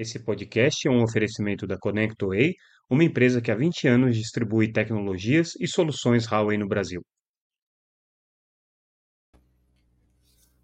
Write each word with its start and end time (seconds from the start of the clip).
Esse 0.00 0.20
podcast 0.20 0.86
é 0.86 0.90
um 0.92 1.02
oferecimento 1.02 1.66
da 1.66 1.76
ConnectWay, 1.76 2.54
uma 2.88 3.02
empresa 3.02 3.42
que 3.42 3.50
há 3.50 3.56
20 3.56 3.88
anos 3.88 4.16
distribui 4.16 4.72
tecnologias 4.72 5.56
e 5.58 5.66
soluções 5.66 6.24
Huawei 6.24 6.56
no 6.56 6.68
Brasil. 6.68 7.02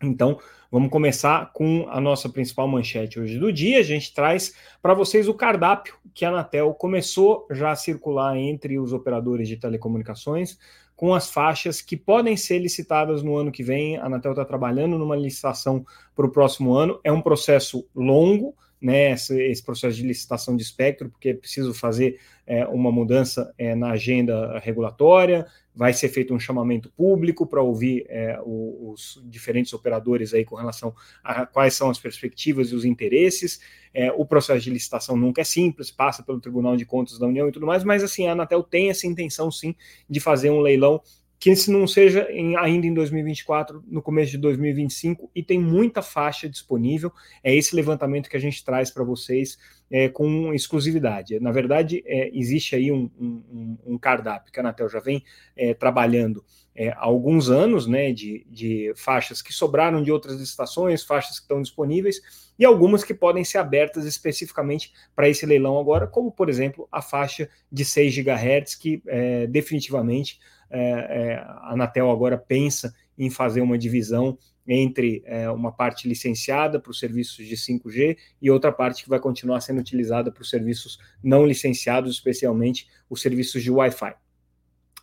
Então, 0.00 0.38
vamos 0.70 0.90
começar 0.90 1.52
com 1.52 1.84
a 1.88 2.00
nossa 2.00 2.28
principal 2.28 2.68
manchete 2.68 3.18
hoje 3.18 3.36
do 3.36 3.52
dia. 3.52 3.80
A 3.80 3.82
gente 3.82 4.14
traz 4.14 4.54
para 4.80 4.94
vocês 4.94 5.26
o 5.26 5.34
cardápio 5.34 5.96
que 6.14 6.24
a 6.24 6.28
Anatel 6.28 6.72
começou 6.74 7.48
já 7.50 7.72
a 7.72 7.76
circular 7.76 8.36
entre 8.36 8.78
os 8.78 8.92
operadores 8.92 9.48
de 9.48 9.56
telecomunicações 9.56 10.56
com 10.98 11.14
as 11.14 11.30
faixas 11.30 11.80
que 11.80 11.96
podem 11.96 12.36
ser 12.36 12.58
licitadas 12.58 13.22
no 13.22 13.36
ano 13.36 13.52
que 13.52 13.62
vem. 13.62 13.96
A 13.96 14.06
Anatel 14.06 14.32
está 14.32 14.44
trabalhando 14.44 14.98
numa 14.98 15.14
licitação 15.14 15.86
para 16.12 16.26
o 16.26 16.28
próximo 16.28 16.74
ano. 16.74 16.98
É 17.04 17.12
um 17.12 17.22
processo 17.22 17.86
longo, 17.94 18.52
né, 18.82 19.12
esse, 19.12 19.40
esse, 19.44 19.62
processo 19.62 19.96
de 19.96 20.02
licitação 20.02 20.56
de 20.56 20.62
espectro, 20.64 21.08
porque 21.08 21.28
é 21.28 21.34
preciso 21.34 21.72
fazer 21.72 22.18
é, 22.48 22.66
uma 22.66 22.90
mudança 22.90 23.52
é, 23.58 23.74
na 23.74 23.90
agenda 23.90 24.58
regulatória, 24.58 25.46
vai 25.74 25.92
ser 25.92 26.08
feito 26.08 26.32
um 26.34 26.40
chamamento 26.40 26.90
público 26.90 27.46
para 27.46 27.60
ouvir 27.60 28.06
é, 28.08 28.40
os, 28.42 29.16
os, 29.16 29.22
diferentes 29.26 29.74
operadores 29.74 30.32
aí 30.32 30.46
com 30.46 30.56
relação 30.56 30.94
a 31.22 31.44
quais 31.44 31.74
são 31.74 31.90
as 31.90 31.98
perspectivas 31.98 32.70
e 32.70 32.74
os 32.74 32.86
interesses. 32.86 33.60
É, 33.92 34.10
o 34.12 34.24
processo 34.24 34.64
de 34.64 34.70
licitação 34.70 35.14
nunca 35.14 35.42
é 35.42 35.44
simples, 35.44 35.90
passa 35.90 36.22
pelo 36.22 36.40
Tribunal 36.40 36.74
de 36.74 36.86
Contas 36.86 37.18
da 37.18 37.26
União 37.26 37.48
e 37.48 37.52
tudo 37.52 37.66
mais, 37.66 37.84
mas 37.84 38.02
assim, 38.02 38.26
a 38.26 38.32
Anatel 38.32 38.62
tem 38.62 38.88
essa 38.88 39.06
intenção 39.06 39.50
sim 39.50 39.76
de 40.08 40.18
fazer 40.18 40.48
um 40.48 40.60
leilão 40.60 41.02
que 41.38 41.54
se 41.54 41.70
não 41.70 41.86
seja 41.86 42.26
em, 42.30 42.56
ainda 42.56 42.86
em 42.86 42.92
2024, 42.92 43.84
no 43.86 44.02
começo 44.02 44.32
de 44.32 44.38
2025, 44.38 45.30
e 45.34 45.42
tem 45.42 45.58
muita 45.58 46.02
faixa 46.02 46.48
disponível. 46.48 47.12
É 47.44 47.54
esse 47.54 47.76
levantamento 47.76 48.28
que 48.28 48.36
a 48.36 48.40
gente 48.40 48.64
traz 48.64 48.90
para 48.90 49.04
vocês 49.04 49.56
é, 49.90 50.08
com 50.08 50.52
exclusividade. 50.52 51.38
Na 51.38 51.52
verdade, 51.52 52.02
é, 52.06 52.30
existe 52.36 52.74
aí 52.74 52.90
um, 52.90 53.08
um, 53.18 53.76
um, 53.86 53.98
cardápio 53.98 54.52
que 54.52 54.58
a 54.58 54.62
Anatel 54.62 54.88
já 54.88 54.98
vem 54.98 55.24
é, 55.56 55.72
trabalhando 55.74 56.44
é, 56.74 56.90
há 56.90 57.04
alguns 57.04 57.50
anos, 57.50 57.86
né, 57.86 58.12
de, 58.12 58.44
de 58.50 58.92
faixas 58.96 59.40
que 59.40 59.52
sobraram 59.52 60.02
de 60.02 60.10
outras 60.10 60.38
licitações, 60.38 61.04
faixas 61.04 61.38
que 61.38 61.44
estão 61.44 61.62
disponíveis, 61.62 62.20
e 62.58 62.64
algumas 62.64 63.04
que 63.04 63.14
podem 63.14 63.44
ser 63.44 63.58
abertas 63.58 64.04
especificamente 64.04 64.92
para 65.14 65.28
esse 65.28 65.46
leilão 65.46 65.78
agora, 65.78 66.06
como, 66.06 66.32
por 66.32 66.48
exemplo, 66.48 66.88
a 66.90 67.00
faixa 67.00 67.48
de 67.70 67.84
6 67.84 68.16
GHz, 68.16 68.74
que 68.74 69.02
é, 69.06 69.46
definitivamente 69.46 70.40
a 70.70 71.72
Anatel 71.72 72.10
agora 72.10 72.36
pensa 72.36 72.94
em 73.16 73.30
fazer 73.30 73.60
uma 73.60 73.78
divisão 73.78 74.38
entre 74.68 75.22
é, 75.24 75.48
uma 75.50 75.72
parte 75.72 76.06
licenciada 76.06 76.78
para 76.78 76.90
os 76.90 76.98
serviços 76.98 77.46
de 77.46 77.56
5G 77.56 78.18
e 78.40 78.50
outra 78.50 78.70
parte 78.70 79.02
que 79.02 79.08
vai 79.08 79.18
continuar 79.18 79.62
sendo 79.62 79.80
utilizada 79.80 80.30
para 80.30 80.42
os 80.42 80.50
serviços 80.50 80.98
não 81.24 81.46
licenciados, 81.46 82.12
especialmente 82.12 82.86
os 83.08 83.22
serviços 83.22 83.62
de 83.62 83.70
Wi-Fi. 83.70 84.14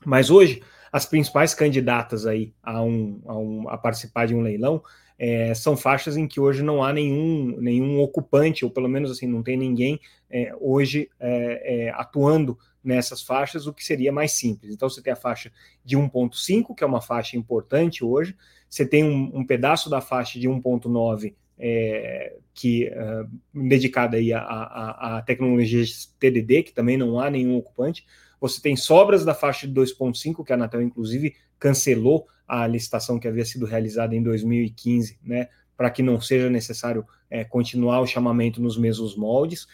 Mas 0.06 0.30
hoje, 0.30 0.62
as 0.92 1.06
principais 1.08 1.56
candidatas 1.56 2.28
aí 2.28 2.54
a, 2.62 2.82
um, 2.84 3.22
a, 3.26 3.38
um, 3.38 3.70
a 3.70 3.78
participar 3.78 4.28
de 4.28 4.36
um 4.36 4.42
leilão 4.42 4.84
é, 5.18 5.54
são 5.56 5.76
faixas 5.76 6.16
em 6.16 6.28
que 6.28 6.40
hoje 6.40 6.62
não 6.62 6.84
há 6.84 6.94
nenhum, 6.94 7.58
nenhum 7.60 8.00
ocupante, 8.00 8.64
ou 8.64 8.70
pelo 8.70 8.88
menos 8.88 9.10
assim, 9.10 9.26
não 9.26 9.42
tem 9.42 9.58
ninguém 9.58 10.00
é, 10.30 10.54
hoje 10.60 11.10
é, 11.20 11.88
é 11.88 11.90
atuando 11.90 12.58
nessas 12.86 13.22
faixas, 13.22 13.68
o 13.68 13.74
que 13.74 13.84
seria 13.84 14.12
mais 14.12 14.32
simples. 14.34 14.74
Então, 14.74 14.88
você 14.88 15.02
tem 15.02 15.12
a 15.12 15.16
faixa 15.16 15.52
de 15.84 15.98
1.5, 15.98 16.76
que 16.76 16.84
é 16.84 16.88
uma 16.88 17.02
faixa 17.02 17.36
importante 17.36 18.06
hoje, 18.06 18.36
você 18.70 18.86
tem 18.86 19.04
um, 19.04 19.40
um 19.40 19.46
pedaço 19.46 19.90
da 19.90 20.02
faixa 20.02 20.40
de 20.40 20.48
1.9 20.48 21.34
é, 21.58 22.36
que 22.54 22.90
uh, 22.90 23.30
dedicada 23.68 24.18
aí 24.18 24.34
a, 24.34 25.24
tecnologias 25.26 26.14
TDD, 26.20 26.64
que 26.64 26.74
também 26.74 26.98
não 26.98 27.20
há 27.20 27.30
nenhum 27.30 27.58
ocupante. 27.58 28.06
Você 28.40 28.62
tem 28.62 28.76
sobras 28.76 29.24
da 29.24 29.34
faixa 29.34 29.68
de 29.68 29.74
2.5, 29.74 30.44
que 30.44 30.52
a 30.52 30.56
Anatel, 30.56 30.82
inclusive, 30.82 31.36
cancelou 31.58 32.28
a 32.48 32.68
licitação 32.68 33.20
que 33.20 33.28
havia 33.28 33.46
sido 33.46 33.66
realizada 33.66 34.16
em 34.16 34.22
2015, 34.22 35.18
né, 35.24 35.48
para 35.76 35.90
que 35.90 36.04
não 36.04 36.20
seja 36.22 36.50
necessário 36.50 37.06
é, 37.30 37.44
continuar 37.44 38.02
o 38.02 38.08
chamamento 38.08 38.62
nos 38.62 38.78
mesmos 38.78 39.16
moldes. 39.16 39.68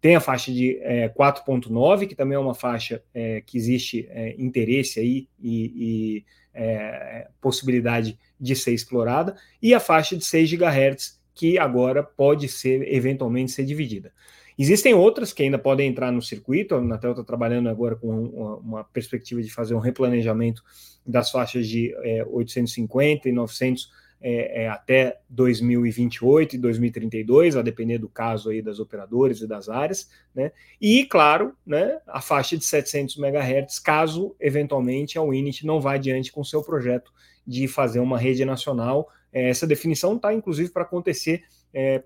Tem 0.00 0.14
a 0.14 0.20
faixa 0.20 0.52
de 0.52 0.78
é, 0.82 1.08
4.9, 1.08 2.06
que 2.06 2.14
também 2.14 2.36
é 2.36 2.38
uma 2.38 2.54
faixa 2.54 3.02
é, 3.14 3.40
que 3.40 3.56
existe 3.56 4.06
é, 4.10 4.34
interesse 4.38 5.00
aí 5.00 5.28
e, 5.40 5.72
e 5.76 6.24
é, 6.54 7.28
possibilidade 7.40 8.18
de 8.40 8.54
ser 8.54 8.72
explorada, 8.72 9.36
e 9.62 9.74
a 9.74 9.80
faixa 9.80 10.16
de 10.16 10.24
6 10.24 10.50
GHz, 10.50 11.20
que 11.34 11.58
agora 11.58 12.02
pode 12.02 12.48
ser 12.48 12.92
eventualmente 12.92 13.52
ser 13.52 13.64
dividida. 13.64 14.12
Existem 14.58 14.94
outras 14.94 15.34
que 15.34 15.42
ainda 15.42 15.58
podem 15.58 15.86
entrar 15.86 16.10
no 16.10 16.22
circuito, 16.22 16.74
a 16.74 16.78
Anatel 16.78 17.10
está 17.10 17.22
trabalhando 17.22 17.68
agora 17.68 17.94
com 17.94 18.08
uma, 18.08 18.56
uma, 18.56 18.84
perspectiva 18.84 19.42
de 19.42 19.52
fazer 19.52 19.74
um 19.74 19.78
replanejamento 19.78 20.64
das 21.06 21.30
faixas 21.30 21.68
de 21.68 21.94
é, 22.02 22.24
850 22.24 23.28
e 23.28 23.32
900 23.32 23.90
é, 24.20 24.64
é, 24.64 24.68
até 24.68 25.18
2028 25.28 26.56
e 26.56 26.58
2032, 26.58 27.56
a 27.56 27.62
depender 27.62 27.98
do 27.98 28.08
caso 28.08 28.50
aí 28.50 28.62
das 28.62 28.78
operadoras 28.78 29.40
e 29.40 29.46
das 29.46 29.68
áreas, 29.68 30.10
né? 30.34 30.52
E, 30.80 31.04
claro, 31.04 31.54
né, 31.66 31.98
a 32.06 32.20
faixa 32.20 32.56
de 32.56 32.64
700 32.64 33.18
MHz, 33.18 33.78
caso 33.78 34.34
eventualmente 34.40 35.18
a 35.18 35.22
Winit 35.22 35.66
não 35.66 35.80
vá 35.80 35.94
adiante 35.94 36.32
com 36.32 36.42
seu 36.42 36.62
projeto 36.62 37.12
de 37.46 37.68
fazer 37.68 38.00
uma 38.00 38.18
rede 38.18 38.44
nacional. 38.44 39.08
É, 39.32 39.50
essa 39.50 39.66
definição 39.66 40.16
está, 40.16 40.32
inclusive, 40.32 40.70
para 40.70 40.82
acontecer 40.82 41.44
é, 41.72 42.02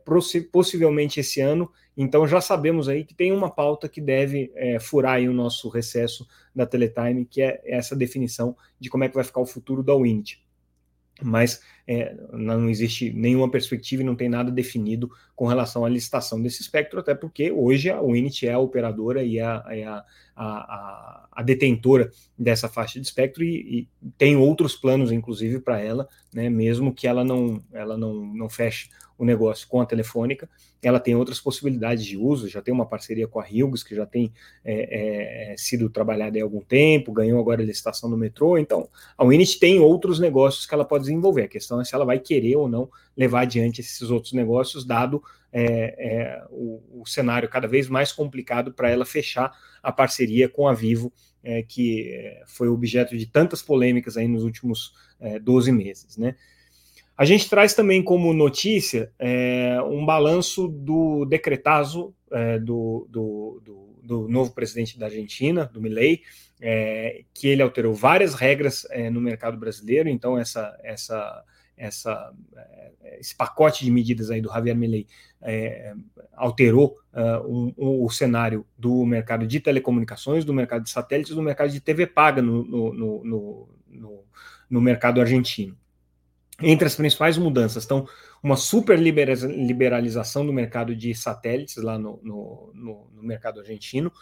possivelmente 0.51 1.21
esse 1.21 1.41
ano, 1.41 1.71
então 1.97 2.27
já 2.27 2.41
sabemos 2.41 2.89
aí 2.89 3.05
que 3.05 3.15
tem 3.15 3.31
uma 3.31 3.51
pauta 3.51 3.89
que 3.89 4.01
deve 4.01 4.51
é, 4.57 4.81
furar 4.81 5.15
aí 5.15 5.29
o 5.29 5.33
nosso 5.33 5.69
recesso 5.69 6.27
da 6.55 6.67
Teletime, 6.67 7.25
que 7.25 7.41
é 7.41 7.61
essa 7.65 7.95
definição 7.95 8.57
de 8.81 8.91
como 8.91 9.05
é 9.05 9.09
que 9.09 9.15
vai 9.15 9.23
ficar 9.23 9.41
o 9.41 9.47
futuro 9.47 9.83
da 9.83 9.95
Winit 9.95 10.43
mas 11.23 11.61
é, 11.87 12.15
não 12.33 12.69
existe 12.71 13.13
nenhuma 13.13 13.51
perspectiva 13.51 14.03
e 14.03 14.05
não 14.05 14.15
tem 14.15 14.29
nada 14.29 14.51
definido 14.51 15.11
com 15.35 15.47
relação 15.47 15.85
à 15.85 15.89
licitação 15.89 16.41
desse 16.41 16.63
espectro, 16.63 17.01
até 17.01 17.15
porque 17.15 17.51
hoje 17.51 17.91
a 17.91 18.01
Winit 18.01 18.47
é 18.47 18.53
a 18.53 18.59
operadora 18.59 19.25
e 19.25 19.41
a, 19.41 19.57
a, 19.57 20.05
a, 20.37 21.29
a, 21.33 21.43
detentora 21.43 22.11
dessa 22.39 22.69
faixa 22.69 23.01
de 23.01 23.07
espectro 23.07 23.43
e, 23.43 23.89
e 24.03 24.11
tem 24.17 24.37
outros 24.37 24.77
planos, 24.77 25.11
inclusive, 25.11 25.59
para 25.59 25.81
ela, 25.81 26.09
né, 26.33 26.49
mesmo 26.49 26.95
que 26.95 27.09
ela 27.09 27.25
não, 27.25 27.63
ela 27.73 27.97
não, 27.97 28.15
não 28.27 28.49
feche 28.49 28.89
o 29.21 29.25
negócio 29.25 29.69
com 29.69 29.83
a 29.83 29.87
Telefônica, 29.87 30.49
ela 30.83 30.99
tem 30.99 31.15
outras 31.15 31.39
possibilidades 31.39 32.07
de 32.07 32.17
uso, 32.17 32.49
já 32.49 32.63
tem 32.63 32.73
uma 32.73 32.87
parceria 32.87 33.29
com 33.29 33.39
a 33.39 33.45
Hughes, 33.45 33.83
que 33.83 33.95
já 33.95 34.07
tem 34.07 34.33
é, 34.65 35.53
é, 35.53 35.57
sido 35.59 35.91
trabalhada 35.91 36.39
há 36.39 36.43
algum 36.43 36.63
tempo, 36.63 37.13
ganhou 37.13 37.39
agora 37.39 37.63
a 37.63 37.65
licitação 37.65 38.09
do 38.09 38.17
metrô, 38.17 38.57
então 38.57 38.89
a 39.19 39.25
Winit 39.27 39.61
tem 39.61 39.79
outros 39.79 40.19
negócios 40.19 40.65
que 40.65 40.73
ela 40.73 40.87
pode 40.87 41.05
desenvolver, 41.05 41.43
a 41.43 41.49
questão 41.49 41.83
é 41.83 41.85
se 41.85 41.95
ela 41.95 42.07
vai 42.07 42.19
querer 42.19 42.57
ou 42.57 42.67
não 42.67 42.89
levar 43.15 43.43
adiante 43.43 43.83
esses 43.83 44.11
outros 44.11 44.33
negócios, 44.33 44.87
dado 44.87 45.23
é, 45.53 45.95
é 45.99 46.45
o, 46.49 47.03
o, 47.03 47.07
cenário 47.07 47.47
cada 47.47 47.69
vez 47.69 47.89
mais 47.89 48.11
complicado 48.11 48.73
para 48.73 48.89
ela 48.89 49.05
fechar 49.05 49.53
a 49.83 49.93
parceria 49.93 50.49
com 50.49 50.67
a 50.67 50.73
Vivo, 50.73 51.13
é, 51.45 51.63
que 51.63 52.09
é, 52.09 52.43
foi 52.47 52.69
objeto 52.69 53.19
de 53.19 53.27
tantas 53.27 53.61
polêmicas 53.61 54.17
aí 54.17 54.27
nos 54.27 54.45
últimos 54.45 54.95
12 55.43 55.71
meses, 55.71 56.17
né? 56.17 56.35
A 57.21 57.27
gente 57.27 57.51
traz 57.51 57.75
também 57.75 58.03
como 58.03 58.33
notícia 58.33 59.13
é, 59.19 59.79
um 59.83 60.07
balanço 60.07 60.67
do 60.67 61.27
decretazo 61.27 62.15
é, 62.33 62.59
do, 62.59 63.07
do, 63.11 63.63
do, 63.63 63.99
do, 64.03 64.27
novo 64.27 64.55
presidente 64.55 64.99
da 64.99 65.05
Argentina, 65.05 65.67
do 65.67 65.83
Milei, 65.83 66.23
é, 66.63 67.25
que 67.35 67.47
ele 67.47 67.61
alterou 67.61 67.93
várias 67.93 68.33
regras 68.33 68.87
é, 68.89 69.11
no 69.11 69.21
mercado 69.21 69.59
brasileiro. 69.59 70.09
Então, 70.09 70.39
essa, 70.39 70.75
essa, 70.83 71.45
essa, 71.77 72.33
é, 72.57 73.19
esse 73.21 73.37
pacote 73.37 73.85
de 73.85 73.91
medidas 73.91 74.31
aí 74.31 74.41
do 74.41 74.49
Javier 74.49 74.75
Milei 74.75 75.07
é, 75.43 75.93
alterou 76.33 76.97
um, 77.47 77.75
o 77.77 78.09
cenário 78.09 78.65
do 78.79 79.05
mercado 79.05 79.47
de 79.47 79.61
telecomunicações, 79.61 80.43
do 80.43 80.55
mercado 80.55 80.85
de 80.85 80.91
satélites, 80.91 81.35
do 81.35 81.43
mercado 81.43 81.69
de 81.69 81.81
TV 81.81 82.07
paga 82.07 82.41
no, 82.41 82.65
no, 82.65 82.95
no, 82.95 83.69
no, 83.91 84.25
no 84.71 84.81
mercado 84.81 85.21
argentino. 85.21 85.77
Entre 86.63 86.87
as 86.87 86.95
principais 86.95 87.39
mudanças 87.39 87.83
estão 87.83 88.07
uma 88.43 88.57
super 88.57 88.99
liberalização 88.99 90.45
do 90.45 90.53
mercado 90.53 90.95
de 90.95 91.15
satélites 91.15 91.77
lá 91.77 91.99
no, 91.99 92.21
no, 92.23 92.73
no, 92.75 93.11
no 93.15 93.23
mercado 93.23 93.61
argentino. 93.61 94.13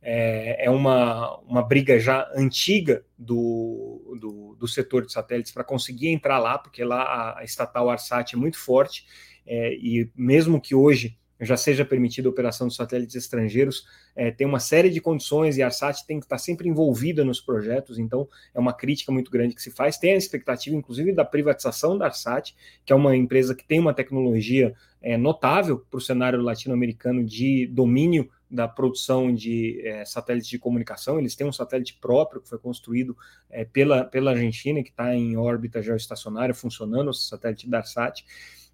É, 0.00 0.66
é, 0.66 0.70
uma, 0.70 1.36
uma 1.40 1.62
briga 1.62 1.98
já 1.98 2.30
antiga 2.34 3.04
do, 3.18 4.16
do, 4.20 4.56
do 4.56 4.68
setor 4.68 5.04
de 5.04 5.12
satélites 5.12 5.50
para 5.50 5.64
conseguir 5.64 6.08
entrar 6.08 6.38
lá, 6.38 6.56
porque 6.56 6.84
lá 6.84 7.36
a, 7.38 7.44
estatal 7.44 7.90
Arsat 7.90 8.34
é 8.34 8.38
muito 8.38 8.58
forte, 8.58 9.04
é, 9.44 9.74
e 9.74 10.08
mesmo 10.14 10.60
que 10.60 10.72
hoje 10.72 11.18
já 11.40 11.56
seja 11.56 11.84
permitida 11.84 12.28
a 12.28 12.30
operação 12.30 12.68
de 12.68 12.74
satélites 12.74 13.14
estrangeiros, 13.14 13.86
é, 14.14 14.30
tem 14.30 14.46
uma 14.46 14.60
série 14.60 14.90
de 14.90 15.00
condições 15.00 15.56
e 15.56 15.62
a 15.62 15.66
ARSAT 15.66 16.06
tem 16.06 16.18
que 16.18 16.26
estar 16.26 16.38
sempre 16.38 16.68
envolvida 16.68 17.24
nos 17.24 17.40
projetos, 17.40 17.98
então 17.98 18.28
é 18.54 18.58
uma 18.58 18.72
crítica 18.72 19.12
muito 19.12 19.30
grande 19.30 19.54
que 19.54 19.62
se 19.62 19.70
faz. 19.70 19.98
Tem 19.98 20.12
a 20.12 20.16
expectativa, 20.16 20.74
inclusive, 20.74 21.12
da 21.12 21.24
privatização 21.24 21.96
da 21.96 22.06
ARSAT, 22.06 22.54
que 22.84 22.92
é 22.92 22.96
uma 22.96 23.16
empresa 23.16 23.54
que 23.54 23.64
tem 23.64 23.78
uma 23.78 23.94
tecnologia 23.94 24.74
é, 25.00 25.16
notável 25.16 25.78
para 25.78 25.98
o 25.98 26.00
cenário 26.00 26.40
latino-americano 26.40 27.24
de 27.24 27.66
domínio 27.66 28.28
da 28.50 28.66
produção 28.66 29.32
de 29.32 29.80
é, 29.86 30.04
satélites 30.04 30.48
de 30.48 30.58
comunicação. 30.58 31.18
Eles 31.18 31.36
têm 31.36 31.46
um 31.46 31.52
satélite 31.52 31.98
próprio 32.00 32.40
que 32.40 32.48
foi 32.48 32.58
construído 32.58 33.16
é, 33.50 33.64
pela, 33.64 34.04
pela 34.04 34.30
Argentina, 34.30 34.82
que 34.82 34.90
está 34.90 35.14
em 35.14 35.36
órbita 35.36 35.82
geoestacionária, 35.82 36.54
funcionando, 36.54 37.08
o 37.08 37.14
satélite 37.14 37.68
da 37.68 37.78
ARSAT. 37.78 38.24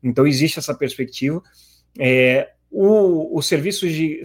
Então, 0.02 0.26
existe 0.26 0.58
essa 0.58 0.74
perspectiva. 0.74 1.42
É, 1.98 2.53
o, 2.70 3.36
os 3.38 3.46
serviços 3.46 3.92
de, 3.92 4.22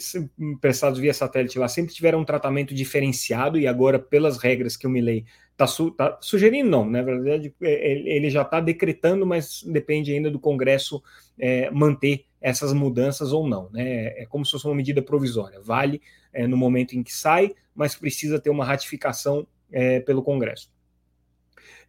prestados 0.59 0.99
via 0.99 1.13
satélite 1.13 1.59
lá 1.59 1.67
sempre 1.67 1.93
tiveram 1.93 2.19
um 2.19 2.25
tratamento 2.25 2.73
diferenciado 2.73 3.59
e 3.59 3.67
agora, 3.67 3.99
pelas 3.99 4.37
regras 4.37 4.75
que 4.75 4.87
o 4.87 4.89
Milley 4.89 5.25
está 5.51 5.67
su, 5.67 5.91
tá 5.91 6.17
sugerindo, 6.21 6.69
não, 6.69 6.89
na 6.89 7.01
verdade, 7.01 7.53
é, 7.61 7.91
ele 7.91 8.29
já 8.29 8.41
está 8.41 8.59
decretando, 8.59 9.25
mas 9.25 9.61
depende 9.63 10.13
ainda 10.13 10.31
do 10.31 10.39
Congresso 10.39 11.03
é, 11.37 11.69
manter 11.69 12.25
essas 12.41 12.73
mudanças 12.73 13.33
ou 13.33 13.47
não. 13.47 13.69
Né? 13.71 14.07
É 14.21 14.25
como 14.25 14.45
se 14.45 14.51
fosse 14.51 14.65
uma 14.65 14.75
medida 14.75 15.01
provisória. 15.01 15.59
Vale 15.61 16.01
é, 16.33 16.47
no 16.47 16.57
momento 16.57 16.93
em 16.93 17.03
que 17.03 17.13
sai, 17.13 17.53
mas 17.75 17.95
precisa 17.95 18.39
ter 18.39 18.49
uma 18.49 18.65
ratificação 18.65 19.45
é, 19.71 19.99
pelo 19.99 20.23
Congresso. 20.23 20.71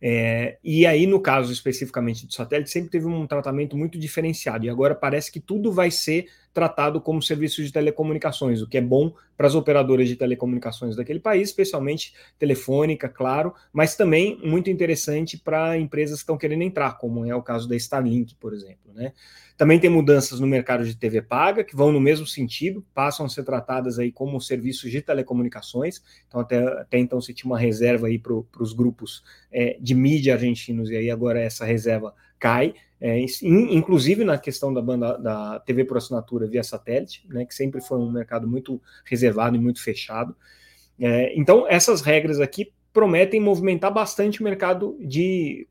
É, 0.03 0.59
e 0.65 0.87
aí, 0.87 1.07
no 1.07 1.21
caso 1.21 1.53
especificamente 1.53 2.27
do 2.27 2.33
satélite, 2.33 2.71
sempre 2.71 2.91
teve 2.91 3.07
um 3.07 3.27
tratamento 3.27 3.77
muito 3.77 3.99
diferenciado, 3.99 4.65
e 4.65 4.71
agora 4.71 4.95
parece 4.95 5.31
que 5.31 5.41
tudo 5.41 5.71
vai 5.71 5.91
ser 5.91 6.27
tratado 6.53 7.01
como 7.01 7.23
serviço 7.23 7.63
de 7.63 7.73
telecomunicações, 7.73 8.61
o 8.61 8.69
que 8.69 8.79
é 8.79 8.81
bom 8.81 9.13
para 9.37 9.47
as 9.47 9.55
operadoras 9.55 10.09
de 10.09 10.17
telecomunicações 10.17 10.97
daquele 10.97 11.21
país, 11.21 11.49
especialmente 11.49 12.13
telefônica, 12.39 13.09
claro, 13.09 13.55
mas 13.73 13.97
também 13.97 14.39
muito 14.45 14.69
interessante 14.69 15.39
para 15.39 15.79
empresas 15.79 16.17
que 16.17 16.23
estão 16.23 16.37
querendo 16.37 16.63
entrar, 16.63 16.99
como 16.99 17.25
é 17.25 17.35
o 17.35 17.43
caso 17.43 17.69
da 17.69 17.77
Starlink, 17.77 18.35
por 18.35 18.53
exemplo. 18.53 18.93
Né? 18.93 19.13
Também 19.57 19.79
tem 19.79 19.91
mudanças 19.91 20.41
no 20.41 20.47
mercado 20.47 20.85
de 20.85 20.97
TV 20.97 21.23
paga, 21.23 21.63
que 21.63 21.77
vão 21.77 21.93
no 21.93 22.01
mesmo 22.01 22.27
sentido, 22.27 22.85
passam 22.95 23.27
a 23.27 23.29
ser 23.29 23.45
tratadas 23.45 23.99
aí 23.99 24.11
como 24.11 24.41
serviços 24.41 24.91
de 24.91 25.01
telecomunicações. 25.01 26.03
Então, 26.27 26.41
até, 26.41 26.59
até 26.81 26.99
então 26.99 27.21
se 27.21 27.33
tinha 27.33 27.51
uma 27.51 27.59
reserva 27.59 28.09
aí 28.09 28.19
para 28.19 28.35
os 28.59 28.73
grupos 28.73 29.23
é, 29.53 29.77
de 29.81 29.95
mídia 29.95 30.35
argentinos, 30.35 30.91
e 30.91 30.97
aí 30.97 31.11
agora 31.11 31.41
essa 31.41 31.65
reserva 31.65 32.15
cai, 32.39 32.75
é, 33.01 33.19
inclusive 33.43 34.25
na 34.25 34.37
questão 34.37 34.73
da 34.75 34.83
banda 34.83 35.17
da 35.17 35.61
TV 35.61 35.85
por 35.85 35.97
assinatura 35.97 36.47
via 36.47 36.63
satélite, 36.63 37.27
né, 37.29 37.45
que 37.47 37.55
sempre 37.55 37.81
foi 37.81 37.99
um 37.99 38.11
mercado 38.11 38.47
muito 38.47 38.81
reservado 39.05 39.57
e 39.57 39.61
muito 39.61 39.83
fechado. 39.83 40.37
É, 40.99 41.33
então, 41.39 41.67
essas 41.67 42.03
regras 42.03 42.41
aqui 42.41 42.73
prometem 42.93 43.41
movimentar 43.41 43.93
bastante 43.93 44.41
o 44.41 44.45
mercado 44.45 44.97
de 45.01 45.67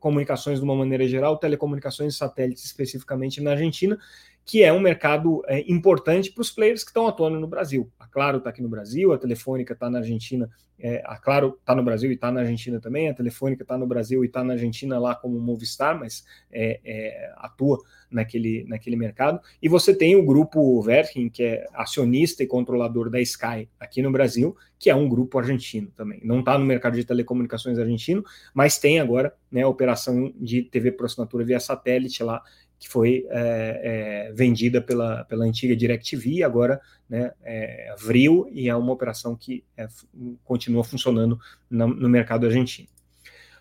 comunicações 0.00 0.58
de 0.58 0.64
uma 0.64 0.74
maneira 0.74 1.06
geral, 1.06 1.36
telecomunicações 1.36 2.14
e 2.14 2.16
satélites 2.16 2.64
especificamente 2.64 3.40
na 3.40 3.52
Argentina, 3.52 3.98
que 4.44 4.62
é 4.62 4.72
um 4.72 4.80
mercado 4.80 5.42
é, 5.46 5.60
importante 5.70 6.32
para 6.32 6.42
os 6.42 6.50
players 6.50 6.82
que 6.82 6.90
estão 6.90 7.06
atuando 7.06 7.38
no 7.38 7.46
Brasil. 7.46 7.90
A 7.98 8.06
Claro 8.06 8.38
está 8.38 8.50
aqui 8.50 8.62
no 8.62 8.68
Brasil, 8.68 9.12
a 9.12 9.18
Telefônica 9.18 9.72
está 9.72 9.88
na 9.88 9.98
Argentina, 9.98 10.50
é, 10.78 11.00
a 11.06 11.16
Claro 11.16 11.56
está 11.60 11.74
no 11.74 11.82
Brasil 11.82 12.10
e 12.10 12.14
está 12.14 12.32
na 12.32 12.40
Argentina 12.40 12.80
também, 12.80 13.08
a 13.08 13.14
Telefônica 13.14 13.62
está 13.62 13.78
no 13.78 13.86
Brasil 13.86 14.24
e 14.24 14.26
está 14.26 14.42
na 14.42 14.54
Argentina 14.54 14.98
lá 14.98 15.14
como 15.14 15.38
Movistar, 15.38 15.98
mas 15.98 16.24
é, 16.50 16.80
é, 16.84 17.32
atua 17.36 17.78
naquele, 18.10 18.64
naquele 18.64 18.96
mercado. 18.96 19.40
E 19.62 19.68
você 19.68 19.94
tem 19.94 20.16
o 20.16 20.26
grupo 20.26 20.82
Verkin, 20.82 21.28
que 21.28 21.44
é 21.44 21.66
acionista 21.72 22.42
e 22.42 22.46
controlador 22.46 23.08
da 23.08 23.20
Sky 23.20 23.68
aqui 23.78 24.02
no 24.02 24.10
Brasil, 24.10 24.56
que 24.76 24.90
é 24.90 24.94
um 24.94 25.08
grupo 25.08 25.38
argentino 25.38 25.88
também. 25.96 26.20
Não 26.24 26.40
está 26.40 26.58
no 26.58 26.64
mercado 26.64 26.96
de 26.96 27.04
telecomunicações 27.04 27.78
argentino, 27.78 28.24
mas 28.52 28.76
tem 28.76 28.98
agora 28.98 29.32
né, 29.50 29.62
a 29.62 29.68
operação 29.68 30.34
de 30.36 30.62
TV 30.64 30.90
por 30.90 31.06
assinatura 31.06 31.44
via 31.44 31.60
satélite 31.60 32.24
lá 32.24 32.42
que 32.82 32.88
foi 32.88 33.24
é, 33.30 34.26
é, 34.28 34.32
vendida 34.32 34.80
pela, 34.82 35.22
pela 35.26 35.44
antiga 35.44 35.76
DirecTV, 35.76 36.42
agora 36.42 36.80
né, 37.08 37.30
é, 37.44 37.94
Vril, 37.96 38.48
e 38.50 38.68
é 38.68 38.74
uma 38.74 38.92
operação 38.92 39.36
que 39.36 39.62
é, 39.76 39.86
continua 40.42 40.82
funcionando 40.82 41.38
no, 41.70 41.86
no, 41.86 42.08
mercado 42.08 42.44
argentino. 42.44 42.88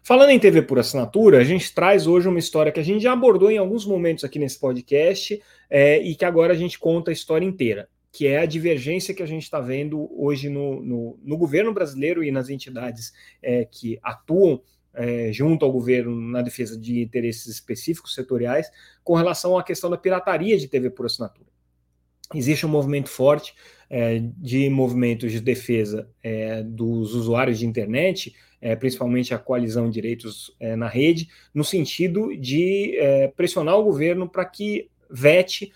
Falando 0.02 0.32
em 0.32 0.40
TV 0.40 0.64
por 0.64 0.80
assinatura, 0.80 1.38
a 1.38 1.44
gente 1.44 1.72
traz 1.72 2.08
hoje 2.08 2.28
uma 2.28 2.40
história 2.40 2.72
que 2.72 2.80
a 2.80 2.84
gente 2.84 3.04
já 3.04 3.14
abordou 3.14 3.52
em 3.52 3.60
alguns 3.60 3.86
momentos 3.86 4.24
aqui 4.24 4.40
nesse 4.40 4.60
podcast 4.60 5.40
é, 5.70 6.02
e 6.02 6.16
que 6.16 6.26
agora 6.26 6.54
a 6.54 6.58
gente 6.58 6.80
conta 6.80 7.12
a 7.12 7.14
história 7.14 7.46
inteira, 7.46 7.88
que 8.12 8.26
é 8.26 8.40
a 8.40 8.48
divergência 8.48 9.14
que 9.14 9.22
a 9.22 9.28
gente 9.28 9.44
está 9.44 9.60
vendo 9.60 10.10
hoje 10.20 10.50
no, 10.50 10.82
no, 10.82 11.20
no, 11.22 11.38
governo 11.38 11.72
brasileiro 11.72 12.24
e 12.24 12.32
nas 12.32 12.50
entidades 12.50 13.14
é, 13.40 13.66
que 13.66 14.00
atuam 14.02 14.64
é, 14.94 15.32
junto 15.32 15.66
ao 15.66 15.72
governo 15.72 16.16
na 16.16 16.42
defesa 16.42 16.78
de 16.78 17.02
interesses 17.02 17.48
específicos 17.48 18.14
setoriais 18.14 18.72
com 19.04 19.16
relação 19.16 19.58
à 19.58 19.64
questão 19.64 19.90
da 19.90 19.98
pirataria 19.98 20.58
de 20.58 20.68
TV 20.68 20.90
por 20.90 21.06
assinatura. 21.06 21.52
Existe 22.34 22.66
um 22.66 22.70
movimento 22.70 23.10
forte 23.10 23.54
é, 23.90 24.22
de 24.38 24.70
movimentos 24.70 25.32
de 25.32 25.42
defesa 25.42 26.10
é, 26.24 26.64
dos 26.64 27.14
usuários 27.14 27.60
de 27.60 27.66
internet, 27.66 28.34
é, 28.62 28.76
principalmente 28.76 29.34
a 29.34 29.40
coalizão 29.40 29.88
de 29.88 29.94
direitos 29.94 30.56
é, 30.60 30.76
na 30.76 30.88
rede, 30.88 31.28
no 31.54 31.64
sentido 31.64 32.36
de 32.38 32.96
é, 32.98 33.28
pressionar 33.28 33.78
o 33.78 33.84
governo 33.84 34.30
para 34.30 34.46
que 34.46 34.90
vete 35.10 35.72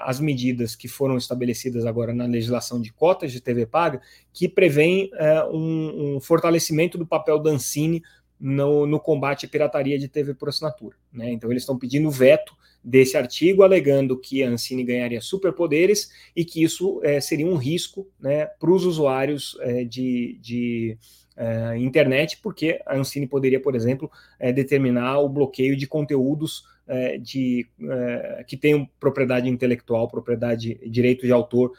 as 0.00 0.18
medidas 0.18 0.74
que 0.74 0.88
foram 0.88 1.16
estabelecidas 1.16 1.86
agora 1.86 2.12
na 2.12 2.26
legislação 2.26 2.80
de 2.80 2.92
cotas 2.92 3.30
de 3.30 3.40
TV 3.40 3.64
paga, 3.64 4.00
que 4.32 4.48
prevêem 4.48 5.08
um, 5.52 6.16
um 6.16 6.20
fortalecimento 6.20 6.98
do 6.98 7.06
papel 7.06 7.38
da 7.38 7.50
Ancine 7.50 8.02
no, 8.40 8.86
no 8.86 9.00
combate 9.00 9.46
à 9.46 9.48
pirataria 9.48 9.98
de 9.98 10.08
TV 10.08 10.34
por 10.34 10.48
assinatura. 10.48 10.96
Né? 11.12 11.32
Então, 11.32 11.50
eles 11.50 11.62
estão 11.62 11.78
pedindo 11.78 12.10
veto 12.10 12.56
desse 12.82 13.16
artigo, 13.16 13.62
alegando 13.62 14.18
que 14.18 14.42
a 14.42 14.48
Ancine 14.48 14.84
ganharia 14.84 15.20
superpoderes 15.20 16.10
e 16.34 16.44
que 16.44 16.62
isso 16.62 17.00
é, 17.02 17.20
seria 17.20 17.46
um 17.46 17.56
risco 17.56 18.06
né, 18.18 18.46
para 18.46 18.70
os 18.70 18.84
usuários 18.84 19.56
é, 19.60 19.84
de, 19.84 20.38
de 20.40 20.96
é, 21.36 21.76
internet, 21.78 22.38
porque 22.42 22.80
a 22.84 22.96
Ancine 22.96 23.26
poderia, 23.26 23.60
por 23.60 23.76
exemplo, 23.76 24.10
é, 24.38 24.52
determinar 24.52 25.18
o 25.20 25.28
bloqueio 25.28 25.76
de 25.76 25.86
conteúdos 25.86 26.64
é, 26.86 27.18
de, 27.18 27.68
é, 27.80 28.44
que 28.46 28.56
tenham 28.56 28.88
propriedade 28.98 29.48
intelectual, 29.48 30.08
propriedade, 30.08 30.80
direito 30.88 31.26
de 31.26 31.32
autor 31.32 31.72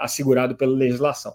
assegurado 0.00 0.56
pela 0.56 0.76
legislação. 0.76 1.34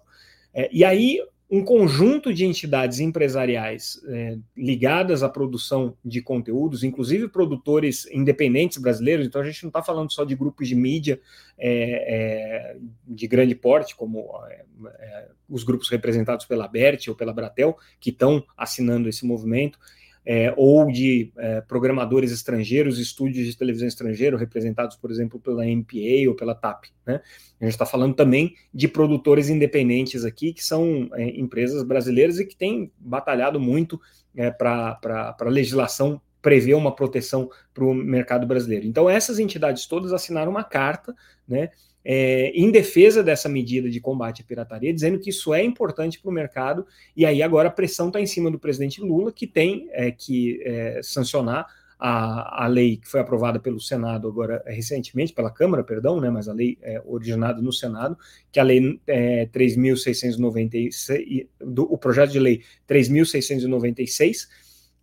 e 0.71 0.83
aí 0.83 1.19
um 1.51 1.65
conjunto 1.65 2.33
de 2.33 2.45
entidades 2.45 3.01
empresariais 3.01 4.01
é, 4.07 4.37
ligadas 4.55 5.21
à 5.21 5.27
produção 5.27 5.97
de 6.03 6.21
conteúdos, 6.21 6.81
inclusive 6.81 7.27
produtores 7.27 8.05
independentes 8.09 8.77
brasileiros, 8.77 9.27
então 9.27 9.41
a 9.41 9.43
gente 9.43 9.61
não 9.63 9.67
está 9.67 9.83
falando 9.83 10.13
só 10.13 10.23
de 10.23 10.33
grupos 10.33 10.69
de 10.69 10.75
mídia 10.75 11.19
é, 11.57 12.73
é, 12.73 12.77
de 13.05 13.27
grande 13.27 13.53
porte, 13.53 13.97
como 13.97 14.31
é, 14.47 14.63
é, 14.97 15.27
os 15.49 15.65
grupos 15.65 15.89
representados 15.89 16.45
pela 16.45 16.69
BERT 16.69 17.09
ou 17.09 17.15
pela 17.15 17.33
Bratel, 17.33 17.77
que 17.99 18.11
estão 18.11 18.41
assinando 18.55 19.09
esse 19.09 19.25
movimento, 19.25 19.77
é, 20.25 20.53
ou 20.55 20.85
de 20.91 21.31
é, 21.37 21.61
programadores 21.61 22.31
estrangeiros, 22.31 22.99
estúdios 22.99 23.47
de 23.47 23.57
televisão 23.57 23.87
estrangeiro, 23.87 24.37
representados, 24.37 24.95
por 24.95 25.09
exemplo, 25.11 25.39
pela 25.39 25.65
MPA 25.65 26.27
ou 26.27 26.35
pela 26.35 26.53
TAP. 26.53 26.85
Né? 27.05 27.21
A 27.59 27.65
gente 27.65 27.73
está 27.73 27.85
falando 27.85 28.13
também 28.13 28.55
de 28.73 28.87
produtores 28.87 29.49
independentes 29.49 30.23
aqui, 30.23 30.53
que 30.53 30.63
são 30.63 31.09
é, 31.13 31.23
empresas 31.39 31.83
brasileiras 31.83 32.39
e 32.39 32.45
que 32.45 32.55
têm 32.55 32.91
batalhado 32.99 33.59
muito 33.59 33.99
é, 34.35 34.51
para 34.51 34.99
a 35.03 35.45
legislação 35.45 36.21
prever 36.41 36.73
uma 36.73 36.95
proteção 36.95 37.49
para 37.73 37.83
o 37.83 37.93
mercado 37.93 38.47
brasileiro. 38.47 38.85
Então, 38.85 39.09
essas 39.09 39.37
entidades 39.37 39.85
todas 39.85 40.11
assinaram 40.11 40.51
uma 40.51 40.63
carta, 40.63 41.15
né? 41.47 41.69
É, 42.03 42.49
em 42.49 42.71
defesa 42.71 43.23
dessa 43.23 43.47
medida 43.47 43.89
de 43.89 43.99
combate 43.99 44.41
à 44.41 44.45
pirataria, 44.45 44.93
dizendo 44.93 45.19
que 45.19 45.29
isso 45.29 45.53
é 45.53 45.63
importante 45.63 46.19
para 46.19 46.29
o 46.29 46.33
mercado, 46.33 46.85
e 47.15 47.25
aí 47.25 47.43
agora 47.43 47.69
a 47.69 47.71
pressão 47.71 48.07
está 48.07 48.19
em 48.19 48.25
cima 48.25 48.49
do 48.49 48.59
presidente 48.59 49.01
Lula, 49.01 49.31
que 49.31 49.47
tem 49.47 49.87
é, 49.91 50.11
que 50.11 50.61
é, 50.63 50.99
sancionar 51.03 51.67
a, 52.01 52.65
a 52.65 52.67
lei 52.67 52.97
que 52.97 53.07
foi 53.07 53.19
aprovada 53.19 53.59
pelo 53.59 53.79
Senado 53.79 54.27
agora 54.27 54.63
é, 54.65 54.73
recentemente, 54.73 55.33
pela 55.33 55.51
Câmara, 55.51 55.83
perdão, 55.83 56.19
né, 56.19 56.31
mas 56.31 56.49
a 56.49 56.53
lei 56.53 56.79
é 56.81 56.99
originada 57.05 57.61
no 57.61 57.71
Senado, 57.71 58.17
que 58.51 58.57
é 58.57 58.61
a 58.63 58.65
lei 58.65 58.99
é, 59.05 59.45
3.696, 59.45 61.47
o 61.77 61.97
projeto 61.99 62.31
de 62.31 62.39
lei 62.39 62.63
3.696, 62.89 64.47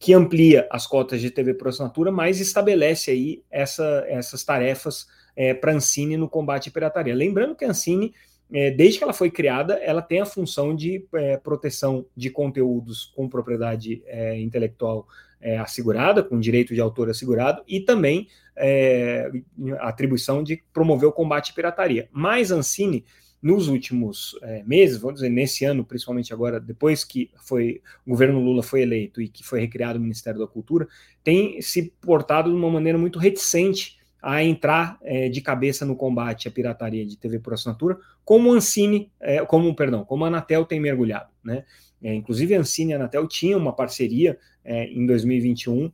que 0.00 0.12
amplia 0.12 0.66
as 0.70 0.86
cotas 0.86 1.20
de 1.20 1.30
TV 1.30 1.54
por 1.54 1.68
assinatura, 1.68 2.10
mas 2.10 2.40
estabelece 2.40 3.12
aí 3.12 3.44
essa, 3.48 4.04
essas 4.08 4.42
tarefas 4.42 5.06
é, 5.38 5.54
para 5.54 5.71
a 5.71 5.76
Ancine 5.76 6.16
no 6.16 6.28
combate 6.28 6.68
à 6.68 6.73
pirataria. 6.73 7.14
Lembrando 7.14 7.54
que 7.54 7.64
a 7.64 7.71
Ancine, 7.71 8.12
é, 8.52 8.73
desde 8.73 8.99
que 8.99 9.04
ela 9.04 9.12
foi 9.12 9.30
criada, 9.30 9.75
ela 9.75 10.02
tem 10.02 10.21
a 10.21 10.26
função 10.26 10.75
de 10.75 11.07
é, 11.14 11.37
proteção 11.37 12.04
de 12.16 12.28
conteúdos 12.28 13.04
com 13.14 13.28
propriedade 13.28 14.02
é, 14.07 14.37
intelectual 14.40 15.07
é, 15.40 15.57
assegurada, 15.57 16.25
com 16.25 16.40
direito 16.40 16.75
de 16.75 16.80
autor 16.80 17.09
assegurado, 17.09 17.62
e 17.68 17.78
também 17.78 18.26
é, 18.57 19.30
a 19.78 19.90
atribuição 19.90 20.42
de 20.42 20.61
promover 20.73 21.09
o 21.09 21.12
combate 21.12 21.52
à 21.52 21.54
pirataria. 21.54 22.09
Mas 22.11 22.50
a 22.50 22.57
Ancine 22.57 23.04
nos 23.40 23.68
últimos 23.68 24.37
é, 24.42 24.64
meses, 24.64 24.97
vamos 24.97 25.21
dizer, 25.21 25.28
nesse 25.28 25.64
ano, 25.64 25.85
principalmente 25.85 26.33
agora, 26.35 26.59
depois 26.59 27.04
que 27.04 27.30
foi 27.37 27.80
o 28.04 28.11
governo 28.11 28.40
Lula 28.40 28.64
foi 28.64 28.83
eleito 28.83 29.23
e 29.23 29.28
que 29.28 29.45
foi 29.45 29.61
recriado 29.61 30.00
o 30.00 30.02
Ministério 30.02 30.40
da 30.40 30.49
Cultura, 30.49 30.88
tem 31.23 31.62
se 31.62 31.92
portado 32.00 32.50
de 32.50 32.57
uma 32.57 32.68
maneira 32.68 32.99
muito 32.99 33.21
reticente 33.21 33.97
a 34.20 34.42
entrar 34.42 34.98
é, 35.02 35.28
de 35.28 35.40
cabeça 35.40 35.84
no 35.84 35.94
combate 35.94 36.48
à 36.48 36.50
pirataria 36.50 37.06
de 37.06 37.16
TV 37.16 37.38
por 37.38 37.54
assinatura, 37.54 37.98
como 38.25 38.52
Ancine, 38.52 39.10
é, 39.20 39.44
como, 39.44 39.75
perdão, 39.75 40.04
como 40.04 40.25
a 40.25 40.28
Anatel 40.28 40.64
tem 40.64 40.80
mergulhado. 40.80 41.30
Né? 41.42 41.64
É, 42.02 42.14
inclusive 42.14 42.54
a 42.54 42.60
Ancine 42.60 42.92
e 42.92 42.94
a 42.94 42.96
Anatel 42.96 43.26
tinham 43.26 43.60
uma 43.60 43.72
parceria 43.72 44.38
é, 44.64 44.87
em 44.87 45.06
2021, 45.06 45.90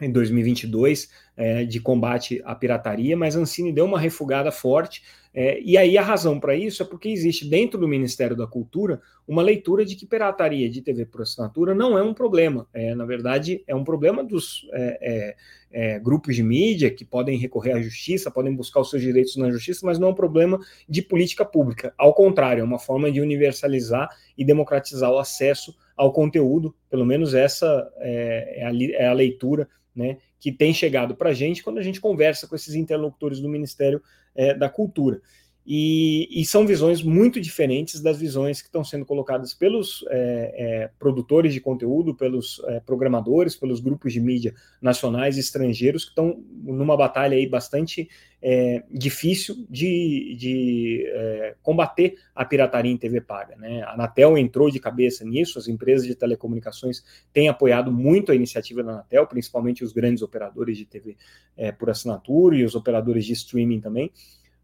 em 0.00 0.10
2022, 0.10 1.10
é, 1.36 1.64
de 1.64 1.80
combate 1.80 2.42
à 2.44 2.54
pirataria, 2.54 3.16
mas 3.16 3.36
a 3.36 3.40
Ancine 3.40 3.72
deu 3.72 3.84
uma 3.84 3.98
refugada 3.98 4.50
forte, 4.50 5.02
é, 5.32 5.60
e 5.60 5.76
aí 5.76 5.96
a 5.96 6.02
razão 6.02 6.40
para 6.40 6.56
isso 6.56 6.82
é 6.82 6.86
porque 6.86 7.08
existe 7.08 7.48
dentro 7.48 7.78
do 7.78 7.86
Ministério 7.86 8.34
da 8.34 8.46
Cultura 8.46 9.00
uma 9.26 9.42
leitura 9.42 9.84
de 9.84 9.94
que 9.94 10.06
pirataria 10.06 10.68
de 10.68 10.80
TV 10.80 11.04
por 11.04 11.22
assinatura 11.22 11.74
não 11.74 11.98
é 11.98 12.02
um 12.02 12.14
problema. 12.14 12.66
É, 12.72 12.94
na 12.94 13.04
verdade, 13.04 13.62
é 13.66 13.74
um 13.74 13.84
problema 13.84 14.24
dos 14.24 14.66
é, 14.72 14.98
é, 15.00 15.36
é, 15.70 15.98
grupos 16.00 16.34
de 16.34 16.42
mídia 16.42 16.90
que 16.90 17.04
podem 17.04 17.38
recorrer 17.38 17.72
à 17.72 17.80
justiça, 17.80 18.30
podem 18.30 18.54
buscar 18.54 18.80
os 18.80 18.90
seus 18.90 19.02
direitos 19.02 19.36
na 19.36 19.50
justiça, 19.50 19.84
mas 19.84 19.98
não 19.98 20.08
é 20.08 20.10
um 20.10 20.14
problema 20.14 20.58
de 20.88 21.02
política 21.02 21.44
pública. 21.44 21.92
Ao 21.96 22.14
contrário, 22.14 22.62
é 22.62 22.64
uma 22.64 22.78
forma 22.78 23.08
de 23.12 23.20
universalizar 23.20 24.08
e 24.36 24.44
democratizar 24.44 25.10
o 25.12 25.18
acesso 25.18 25.76
ao 25.96 26.12
conteúdo, 26.12 26.74
pelo 26.88 27.04
menos 27.04 27.34
essa 27.34 27.88
é, 27.98 28.64
a, 28.64 29.02
é 29.02 29.08
a 29.08 29.12
leitura 29.12 29.68
né, 29.94 30.18
que 30.38 30.52
tem 30.52 30.72
chegado 30.72 31.14
para 31.14 31.30
a 31.30 31.34
gente 31.34 31.62
quando 31.62 31.78
a 31.78 31.82
gente 31.82 32.00
conversa 32.00 32.46
com 32.46 32.54
esses 32.54 32.74
interlocutores 32.74 33.40
do 33.40 33.48
Ministério 33.48 34.02
é, 34.34 34.54
da 34.54 34.68
Cultura. 34.68 35.20
E, 35.70 36.26
e, 36.30 36.46
são 36.46 36.66
visões 36.66 37.02
muito 37.02 37.38
diferentes 37.38 38.00
das 38.00 38.18
visões 38.18 38.62
que 38.62 38.68
estão 38.68 38.82
sendo 38.82 39.04
colocadas 39.04 39.52
pelos 39.52 40.02
é, 40.08 40.54
é, 40.56 40.90
produtores 40.98 41.52
de 41.52 41.60
conteúdo, 41.60 42.14
pelos 42.14 42.58
é, 42.68 42.80
programadores, 42.80 43.54
pelos 43.54 43.78
grupos 43.78 44.14
de 44.14 44.18
mídia 44.18 44.54
nacionais 44.80 45.36
e 45.36 45.40
estrangeiros 45.40 46.04
que 46.04 46.10
estão 46.12 46.42
numa 46.64 46.96
batalha 46.96 47.36
aí 47.36 47.46
bastante 47.46 48.08
é, 48.40 48.82
difícil 48.90 49.66
de, 49.68 50.36
de 50.38 51.04
é, 51.06 51.54
combater 51.62 52.16
a 52.34 52.46
pirataria 52.46 52.90
em 52.90 52.96
TV 52.96 53.20
paga. 53.20 53.54
Né? 53.56 53.82
A 53.82 53.92
Anatel 53.92 54.38
entrou 54.38 54.70
de 54.70 54.80
cabeça 54.80 55.22
nisso, 55.22 55.58
as 55.58 55.68
empresas 55.68 56.06
de 56.06 56.14
telecomunicações 56.14 57.04
têm 57.30 57.50
apoiado 57.50 57.92
muito 57.92 58.32
a 58.32 58.34
iniciativa 58.34 58.82
da 58.82 58.92
Anatel, 58.92 59.26
principalmente 59.26 59.84
os 59.84 59.92
grandes 59.92 60.22
operadores 60.22 60.78
de 60.78 60.86
TV 60.86 61.14
é, 61.58 61.70
por 61.72 61.90
assinatura 61.90 62.56
e 62.56 62.64
os 62.64 62.74
operadores 62.74 63.26
de 63.26 63.34
streaming 63.34 63.80
também. 63.82 64.10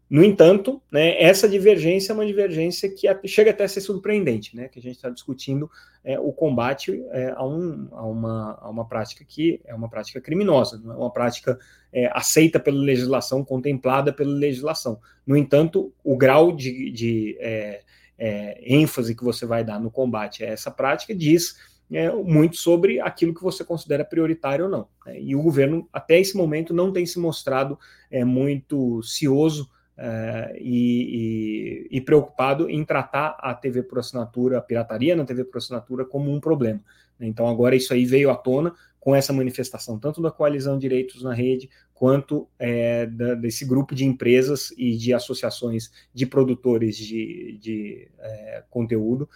No 0.07 0.23
entanto, 0.23 0.79
né, 0.91 1.19
essa 1.21 1.49
divergência 1.49 2.11
é 2.11 2.13
uma 2.13 2.25
divergência 2.25 2.87
que 2.89 3.07
chega 3.27 3.49
até 3.49 3.63
a 3.63 3.67
ser 3.67 3.81
surpreendente, 3.81 4.55
né, 4.55 4.67
que 4.67 4.77
a 4.77 4.81
gente 4.81 4.95
está 4.95 5.09
discutindo 5.09 5.69
é, 6.03 6.19
o 6.19 6.31
combate 6.31 7.03
é, 7.11 7.33
a, 7.35 7.43
um, 7.43 7.87
a, 7.91 8.05
uma, 8.05 8.59
a 8.61 8.69
uma 8.69 8.87
prática 8.87 9.25
que 9.27 9.59
é 9.65 9.73
uma 9.73 9.89
prática 9.89 10.21
criminosa, 10.21 10.79
não 10.83 10.93
é 10.93 10.97
uma 10.97 11.11
prática 11.11 11.57
é, 11.91 12.07
aceita 12.13 12.59
pela 12.59 12.77
legislação, 12.77 13.43
contemplada 13.43 14.13
pela 14.13 14.31
legislação. 14.31 14.99
No 15.25 15.35
entanto, 15.35 15.91
o 16.03 16.15
grau 16.15 16.51
de, 16.51 16.91
de 16.91 17.35
é, 17.39 17.81
é, 18.17 18.61
ênfase 18.63 19.15
que 19.15 19.23
você 19.23 19.45
vai 19.45 19.63
dar 19.63 19.79
no 19.79 19.89
combate 19.89 20.43
a 20.43 20.47
essa 20.47 20.69
prática 20.69 21.15
diz 21.15 21.55
é, 21.91 22.11
muito 22.11 22.57
sobre 22.57 22.99
aquilo 22.99 23.33
que 23.33 23.43
você 23.43 23.63
considera 23.63 24.05
prioritário 24.05 24.65
ou 24.65 24.71
não. 24.71 24.87
Né? 25.05 25.19
E 25.19 25.35
o 25.35 25.41
governo, 25.41 25.87
até 25.91 26.19
esse 26.19 26.35
momento, 26.35 26.73
não 26.73 26.91
tem 26.91 27.05
se 27.05 27.19
mostrado 27.19 27.77
é, 28.09 28.23
muito 28.23 29.01
cioso 29.03 29.69
é, 29.97 30.57
e, 30.59 31.87
e, 31.91 31.97
e, 31.97 32.01
preocupado 32.01 32.69
em 32.69 32.83
tratar 32.83 33.37
a 33.39 33.53
TV 33.53 33.83
por 33.83 33.99
assinatura, 33.99 34.57
a 34.57 34.61
pirataria 34.61 35.15
na 35.15 35.23
TV 35.23 35.45
por 35.45 35.57
assinatura, 35.57 36.03
como 36.03 36.31
um 36.31 36.39
problema. 36.39 36.81
Então, 37.19 37.47
agora 37.47 37.75
isso 37.75 37.93
aí 37.93 38.05
veio 38.05 38.29
à 38.29 38.35
tona 38.35 38.73
com 38.99 39.15
essa 39.15 39.31
manifestação, 39.31 39.99
tanto 39.99 40.21
da 40.21 40.31
coalizão 40.31 40.77
Direitos 40.77 41.21
na 41.23 41.33
Rede, 41.33 41.69
quanto 41.93 42.47
é, 42.59 43.05
da, 43.05 43.35
desse 43.35 43.63
grupo 43.63 43.95
de 43.95 44.03
empresas 44.03 44.73
e 44.77 44.97
de 44.97 45.13
associações 45.13 45.91
de 46.13 46.25
produtores 46.25 46.97
de, 46.97 47.57
de 47.61 48.07
é, 48.19 48.63
conteúdo 48.69 49.29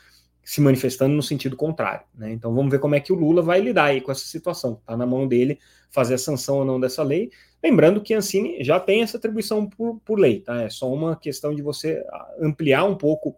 se 0.50 0.62
manifestando 0.62 1.14
no 1.14 1.22
sentido 1.22 1.56
contrário. 1.56 2.04
Né? 2.12 2.32
Então, 2.32 2.52
vamos 2.56 2.72
ver 2.72 2.80
como 2.80 2.96
é 2.96 3.00
que 3.00 3.14
o 3.14 3.16
Lula 3.16 3.40
vai 3.40 3.62
lidar 3.62 3.84
aí 3.84 4.02
com 4.02 4.12
essa 4.12 4.26
situação. 4.26 4.80
Está 4.82 4.98
na 4.98 5.06
mão 5.06 5.28
dele 5.28 5.60
fazer 5.92 6.16
a 6.16 6.18
sanção 6.18 6.58
ou 6.58 6.66
não 6.66 6.80
dessa 6.80 7.04
lei. 7.04 7.30
Lembrando 7.64 8.02
que 8.02 8.16
a 8.16 8.18
Ancine 8.18 8.64
já 8.64 8.80
tem 8.80 9.04
essa 9.04 9.18
atribuição 9.18 9.70
por, 9.70 10.00
por 10.00 10.18
lei, 10.18 10.40
tá? 10.40 10.64
É 10.64 10.70
só 10.72 10.92
uma 10.92 11.16
questão 11.16 11.54
de 11.54 11.62
você 11.62 12.04
ampliar 12.42 12.84
um 12.86 12.96
pouco 12.96 13.36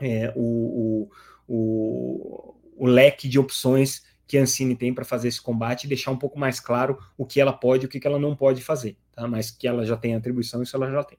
é, 0.00 0.32
o, 0.34 1.10
o, 1.46 1.54
o, 1.54 2.54
o, 2.78 2.86
leque 2.86 3.28
de 3.28 3.38
opções 3.38 4.02
que 4.26 4.38
a 4.38 4.40
Ancine 4.40 4.74
tem 4.74 4.94
para 4.94 5.04
fazer 5.04 5.28
esse 5.28 5.42
combate 5.42 5.84
e 5.84 5.88
deixar 5.88 6.12
um 6.12 6.18
pouco 6.18 6.38
mais 6.38 6.58
claro 6.58 6.98
o 7.18 7.26
que 7.26 7.42
ela 7.42 7.52
pode 7.52 7.84
e 7.84 7.86
o 7.86 7.90
que 7.90 8.06
ela 8.06 8.18
não 8.18 8.34
pode 8.34 8.62
fazer, 8.62 8.96
tá? 9.12 9.28
Mas 9.28 9.50
que 9.50 9.68
ela 9.68 9.84
já 9.84 9.98
tem 9.98 10.14
atribuição, 10.14 10.62
isso 10.62 10.74
ela 10.76 10.90
já 10.90 11.04
tem. 11.04 11.18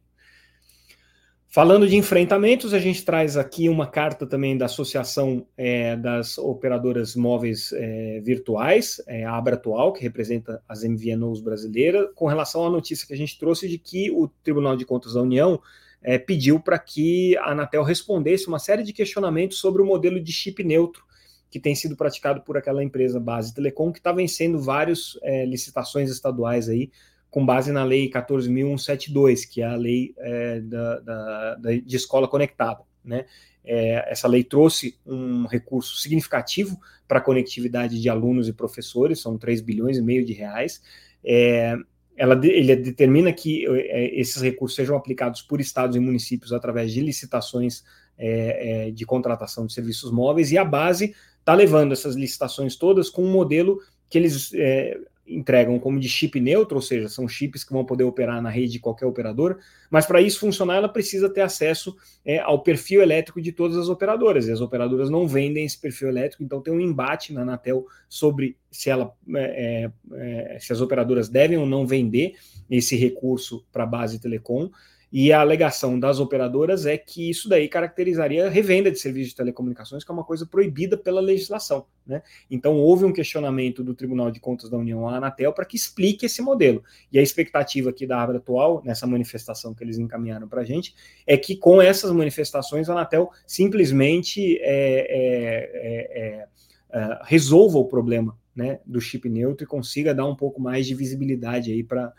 Falando 1.54 1.88
de 1.88 1.96
enfrentamentos, 1.96 2.74
a 2.74 2.80
gente 2.80 3.06
traz 3.06 3.38
aqui 3.38 3.70
uma 3.70 3.86
carta 3.86 4.26
também 4.26 4.58
da 4.58 4.66
Associação 4.66 5.46
é, 5.56 5.96
das 5.96 6.40
Operadoras 6.40 7.16
Móveis 7.16 7.72
é, 7.74 8.20
Virtuais, 8.22 9.00
é, 9.06 9.24
a 9.24 9.38
Abra 9.38 9.54
Atual, 9.54 9.94
que 9.94 10.02
representa 10.02 10.64
as 10.68 10.84
MVNOs 10.84 11.42
brasileiras, 11.42 12.10
com 12.16 12.26
relação 12.26 12.66
à 12.66 12.72
notícia 12.72 13.06
que 13.06 13.14
a 13.14 13.16
gente 13.16 13.38
trouxe 13.38 13.70
de 13.70 13.78
que 13.78 14.10
o 14.10 14.28
Tribunal 14.44 14.76
de 14.76 14.84
Contas 14.84 15.14
da 15.14 15.22
União 15.22 15.62
é, 16.02 16.18
pediu 16.18 16.60
para 16.60 16.80
que 16.80 17.38
a 17.38 17.52
Anatel 17.52 17.84
respondesse 17.84 18.48
uma 18.48 18.58
série 18.58 18.82
de 18.82 18.92
questionamentos 18.92 19.60
sobre 19.60 19.80
o 19.80 19.86
modelo 19.86 20.20
de 20.20 20.32
chip 20.32 20.64
neutro 20.64 21.04
que 21.52 21.60
tem 21.60 21.76
sido 21.76 21.96
praticado 21.96 22.42
por 22.42 22.58
aquela 22.58 22.84
empresa 22.84 23.20
Base 23.20 23.54
Telecom, 23.54 23.92
que 23.92 24.00
está 24.00 24.12
vencendo 24.12 24.60
várias 24.60 25.20
é, 25.22 25.46
licitações 25.46 26.10
estaduais 26.10 26.68
aí 26.68 26.90
com 27.34 27.44
base 27.44 27.72
na 27.72 27.84
Lei 27.84 28.12
14.172, 28.12 29.50
que 29.50 29.64
é 29.64 29.66
a 29.66 29.76
lei 29.76 30.14
é, 30.20 30.60
da, 30.60 31.00
da, 31.00 31.56
da, 31.56 31.72
de 31.72 31.96
escola 31.96 32.28
conectada. 32.28 32.84
Né? 33.04 33.26
É, 33.66 34.12
essa 34.12 34.28
lei 34.28 34.44
trouxe 34.44 35.00
um 35.04 35.48
recurso 35.48 35.96
significativo 35.96 36.80
para 37.08 37.18
a 37.18 37.22
conectividade 37.22 38.00
de 38.00 38.08
alunos 38.08 38.48
e 38.48 38.54
professores, 38.54 39.20
são 39.20 39.36
3 39.36 39.62
bilhões 39.62 39.98
e 39.98 40.02
meio 40.04 40.24
de 40.24 40.32
reais. 40.32 40.80
É, 41.26 41.76
ela, 42.16 42.40
ele 42.46 42.76
determina 42.76 43.34
que 43.34 43.66
é, 43.68 44.14
esses 44.14 44.40
recursos 44.40 44.76
sejam 44.76 44.96
aplicados 44.96 45.42
por 45.42 45.60
estados 45.60 45.96
e 45.96 46.00
municípios 46.00 46.54
através 46.54 46.94
de 46.94 47.02
licitações 47.02 47.84
é, 48.16 48.90
é, 48.90 48.92
de 48.92 49.08
contratação 49.08 49.66
de 49.66 49.74
serviços 49.74 50.12
móveis, 50.12 50.52
e 50.52 50.58
a 50.60 50.64
base 50.64 51.16
está 51.40 51.56
levando 51.56 51.94
essas 51.94 52.14
licitações 52.14 52.76
todas 52.76 53.10
com 53.10 53.24
um 53.24 53.32
modelo 53.32 53.80
que 54.08 54.20
eles 54.20 54.54
é, 54.54 55.00
entregam 55.26 55.80
como 55.80 56.00
de 56.00 56.10
chip 56.10 56.40
neutro, 56.40 56.76
ou 56.76 56.82
seja, 56.82 57.08
são 57.08 57.28
chips 57.28 57.64
que 57.64 57.72
vão 57.72 57.86
poder 57.86 58.04
operar 58.04 58.42
na 58.42 58.50
rede 58.50 58.74
de 58.74 58.80
qualquer 58.80 59.06
operador, 59.06 59.58
mas 59.90 60.06
para 60.06 60.22
isso 60.22 60.40
funcionar, 60.40 60.76
ela 60.76 60.90
precisa 60.90 61.30
ter 61.30 61.42
acesso 61.42 61.96
é, 62.26 62.40
ao 62.40 62.62
perfil 62.62 63.02
elétrico 63.02 63.42
de 63.42 63.52
todas 63.52 63.78
as 63.78 63.88
operadoras, 63.88 64.48
e 64.48 64.52
as 64.52 64.62
operadoras 64.62 65.10
não 65.10 65.28
vendem 65.28 65.66
esse 65.66 65.80
perfil 65.80 66.10
elétrico, 66.10 66.44
então 66.44 66.62
tem 66.62 66.74
um 66.74 66.80
embate 66.80 67.34
na 67.34 67.42
Anatel 67.42 67.86
sobre 68.10 68.58
se, 68.70 68.90
ela, 68.90 69.14
é, 69.36 69.90
é, 70.14 70.56
é 70.56 70.60
se 70.60 70.74
as 70.74 70.82
operadoras 70.82 71.30
devem 71.30 71.58
ou 71.58 71.66
não 71.66 71.88
vender 71.88 72.34
esse 72.70 72.96
recurso 72.96 73.66
para 73.72 73.84
a 73.84 73.88
base 73.88 74.20
telecom, 74.20 74.70
e 75.16 75.32
a 75.32 75.42
alegação 75.42 76.00
das 76.00 76.20
operadoras 76.20 76.88
é 76.88 76.98
que 76.98 77.30
isso 77.30 77.48
daí 77.48 77.68
caracterizaria 77.68 78.50
revenda 78.50 78.90
de 78.90 78.98
serviços 78.98 79.30
de 79.30 79.36
telecomunicações, 79.36 80.04
que 80.04 80.10
é 80.10 80.14
uma 80.14 80.24
coisa 80.24 80.44
proibida 80.44 80.98
pela 80.98 81.22
legislação. 81.22 81.86
Né? 82.04 82.24
Então, 82.50 82.78
houve 82.80 83.06
um 83.06 83.14
questionamento 83.14 83.84
do 83.84 83.94
Tribunal 83.94 84.32
de 84.32 84.40
Contas 84.40 84.72
da 84.72 84.78
União 84.78 85.08
à 85.08 85.18
Anatel 85.18 85.54
para 85.54 85.66
que 85.66 85.78
explique 85.78 86.26
esse 86.26 86.42
modelo. 86.42 86.84
E 87.12 87.20
a 87.20 87.22
expectativa 87.22 87.92
aqui 87.92 88.08
da 88.08 88.20
Abra 88.20 88.38
atual, 88.38 88.82
nessa 88.84 89.06
manifestação 89.06 89.76
que 89.76 89.84
eles 89.84 90.00
encaminharam 90.00 90.48
para 90.48 90.62
a 90.62 90.66
gente, 90.66 90.96
é 91.28 91.38
que 91.38 91.56
com 91.56 91.80
essas 91.80 92.12
manifestações 92.12 92.90
a 92.90 92.94
Anatel 92.94 93.30
simplesmente 93.46 94.58
é, 94.62 95.06
é, 95.12 96.48
é, 96.90 97.00
é 97.00 97.20
resolva 97.24 97.78
o 97.78 97.86
problema 97.86 98.36
né, 98.56 98.80
do 98.86 99.02
chip 99.02 99.28
neutro 99.30 99.64
e 99.64 99.68
consiga 99.68 100.14
dar 100.14 100.26
um 100.26 100.36
pouco 100.36 100.62
mais 100.62 100.86
de 100.86 100.94
visibilidade 100.94 101.72
aí 101.72 101.84
para 101.84 102.14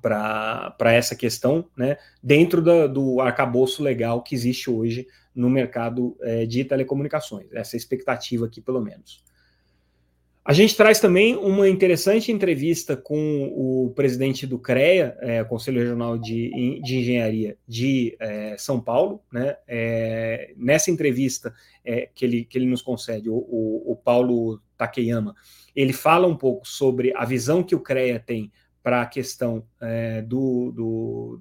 para 0.00 0.92
essa 0.92 1.16
questão, 1.16 1.68
né, 1.76 1.96
dentro 2.22 2.62
da, 2.62 2.86
do 2.86 3.20
arcabouço 3.20 3.82
legal 3.82 4.22
que 4.22 4.34
existe 4.34 4.70
hoje 4.70 5.06
no 5.34 5.48
mercado 5.48 6.16
é, 6.22 6.46
de 6.46 6.64
telecomunicações. 6.64 7.52
Essa 7.52 7.76
é 7.76 7.78
expectativa 7.78 8.46
aqui, 8.46 8.60
pelo 8.60 8.80
menos. 8.80 9.22
A 10.42 10.52
gente 10.52 10.74
traz 10.74 10.98
também 10.98 11.36
uma 11.36 11.68
interessante 11.68 12.32
entrevista 12.32 12.96
com 12.96 13.52
o 13.54 13.92
presidente 13.94 14.46
do 14.46 14.58
CREA, 14.58 15.16
é, 15.20 15.44
Conselho 15.44 15.80
Regional 15.80 16.18
de, 16.18 16.80
de 16.82 16.96
Engenharia 16.96 17.56
de 17.68 18.16
é, 18.18 18.56
São 18.58 18.80
Paulo. 18.80 19.22
Né? 19.30 19.54
É, 19.68 20.52
nessa 20.56 20.90
entrevista 20.90 21.54
é, 21.84 22.08
que, 22.14 22.24
ele, 22.24 22.44
que 22.44 22.56
ele 22.56 22.66
nos 22.66 22.80
concede, 22.80 23.28
o, 23.28 23.34
o, 23.34 23.92
o 23.92 23.96
Paulo 23.96 24.60
Takeyama, 24.78 25.34
ele 25.76 25.92
fala 25.92 26.26
um 26.26 26.36
pouco 26.36 26.66
sobre 26.66 27.12
a 27.14 27.24
visão 27.24 27.62
que 27.62 27.74
o 27.74 27.80
CREA 27.80 28.18
tem 28.18 28.50
para 28.82 29.02
a 29.02 29.06
questão 29.06 29.62
é, 29.80 30.22
do, 30.22 30.72
do, 30.72 31.40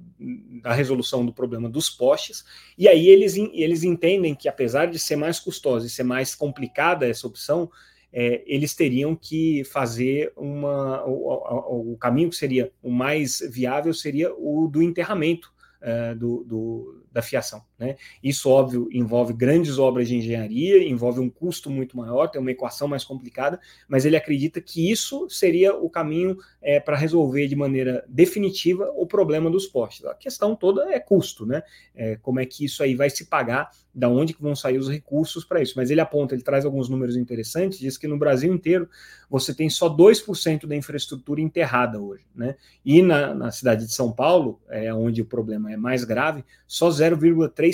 da 0.62 0.74
resolução 0.74 1.26
do 1.26 1.34
problema 1.34 1.70
dos 1.70 1.90
postes, 1.90 2.44
e 2.78 2.88
aí 2.88 3.08
eles, 3.08 3.36
eles 3.38 3.84
entendem 3.84 4.36
que, 4.36 4.50
apesar 4.50 4.88
de 4.88 5.00
ser 5.00 5.16
mais 5.16 5.40
custosa 5.40 5.88
e 5.88 5.90
ser 5.90 6.04
mais 6.04 6.36
complicada 6.36 7.08
essa 7.08 7.28
opção, 7.28 7.70
é, 8.12 8.44
eles 8.46 8.74
teriam 8.74 9.16
que 9.16 9.64
fazer 9.66 10.34
uma. 10.36 11.06
O, 11.06 11.12
o, 11.12 11.94
o, 11.94 11.98
caminho 11.98 12.30
que 12.30 12.36
seria 12.36 12.72
o 12.82 12.90
mais 12.90 13.40
viável 13.52 13.94
seria 13.94 14.34
o 14.34 14.68
do 14.68 14.82
enterramento 14.82 15.54
é, 15.80 16.16
do, 16.16 16.44
do, 16.44 17.06
da 17.12 17.22
fiação. 17.22 17.64
Né? 17.80 17.96
Isso, 18.22 18.50
óbvio, 18.50 18.90
envolve 18.92 19.32
grandes 19.32 19.80
obras 19.80 20.08
de 20.08 20.18
engenharia, 20.18 20.84
envolve 20.84 21.22
um 21.22 21.30
custo 21.30 21.70
muito 21.70 21.96
maior, 21.96 22.28
tem 22.28 22.42
uma 22.42 22.52
equação 22.52 22.88
mais 22.88 23.06
complicada, 23.06 23.60
mas 23.88 24.06
ele 24.06 24.18
acredita 24.18 24.60
que 24.60 24.92
isso 24.92 25.30
seria 25.30 25.74
o 25.74 25.90
caminho 25.90 26.38
é, 26.62 26.80
para 26.80 26.98
resolver 26.98 27.48
de 27.48 27.56
maneira 27.56 28.04
definitiva 28.08 28.92
o 28.96 29.08
problema 29.08 29.50
dos 29.50 29.66
postes. 29.66 30.06
A 30.06 30.14
questão 30.14 30.56
toda 30.56 30.92
é 30.92 31.00
custo, 31.00 31.46
né? 31.46 31.64
É, 31.96 32.18
como 32.18 32.40
é 32.40 32.46
que 32.46 32.66
isso 32.66 32.84
aí 32.84 32.96
vai 32.96 33.10
se 33.10 33.26
pagar, 33.26 33.72
da 33.94 34.08
onde 34.08 34.34
que 34.34 34.42
vão 34.42 34.56
sair 34.56 34.78
os 34.78 34.90
recursos 34.90 35.44
para 35.44 35.62
isso. 35.62 35.74
Mas 35.76 35.90
ele 35.90 36.02
aponta, 36.02 36.36
ele 36.36 36.44
traz 36.44 36.66
alguns 36.66 36.90
números 36.90 37.16
interessantes, 37.16 37.80
diz 37.80 37.98
que 37.98 38.08
no 38.08 38.18
Brasil 38.18 38.54
inteiro 38.54 38.90
você 39.30 39.54
tem 39.54 39.70
só 39.70 39.90
2% 39.90 40.66
da 40.66 40.76
infraestrutura 40.76 41.42
enterrada 41.42 42.00
hoje, 42.00 42.24
né? 42.36 42.56
E 42.84 43.02
na, 43.02 43.34
na 43.34 43.52
cidade 43.52 43.86
de 43.86 43.94
São 43.94 44.12
Paulo, 44.12 44.60
é, 44.70 44.94
onde 44.94 45.22
o 45.22 45.26
problema 45.26 45.72
é 45.72 45.78
mais 45.78 46.04
grave, 46.04 46.44
só 46.68 46.90
0,3% 46.90 47.69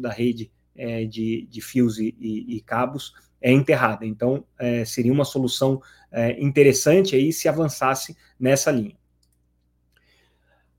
da 0.00 0.10
rede 0.10 0.50
é, 0.76 1.04
de, 1.04 1.46
de, 1.50 1.60
fios 1.60 1.98
e, 1.98 2.14
e, 2.18 2.56
e, 2.56 2.60
cabos 2.60 3.12
é 3.40 3.52
enterrada. 3.52 4.06
Então, 4.06 4.44
é, 4.58 4.84
seria 4.84 5.12
uma 5.12 5.24
solução 5.24 5.80
é, 6.10 6.40
interessante 6.40 7.14
aí 7.16 7.32
se 7.32 7.48
avançasse 7.48 8.16
nessa 8.38 8.70
linha. 8.70 8.96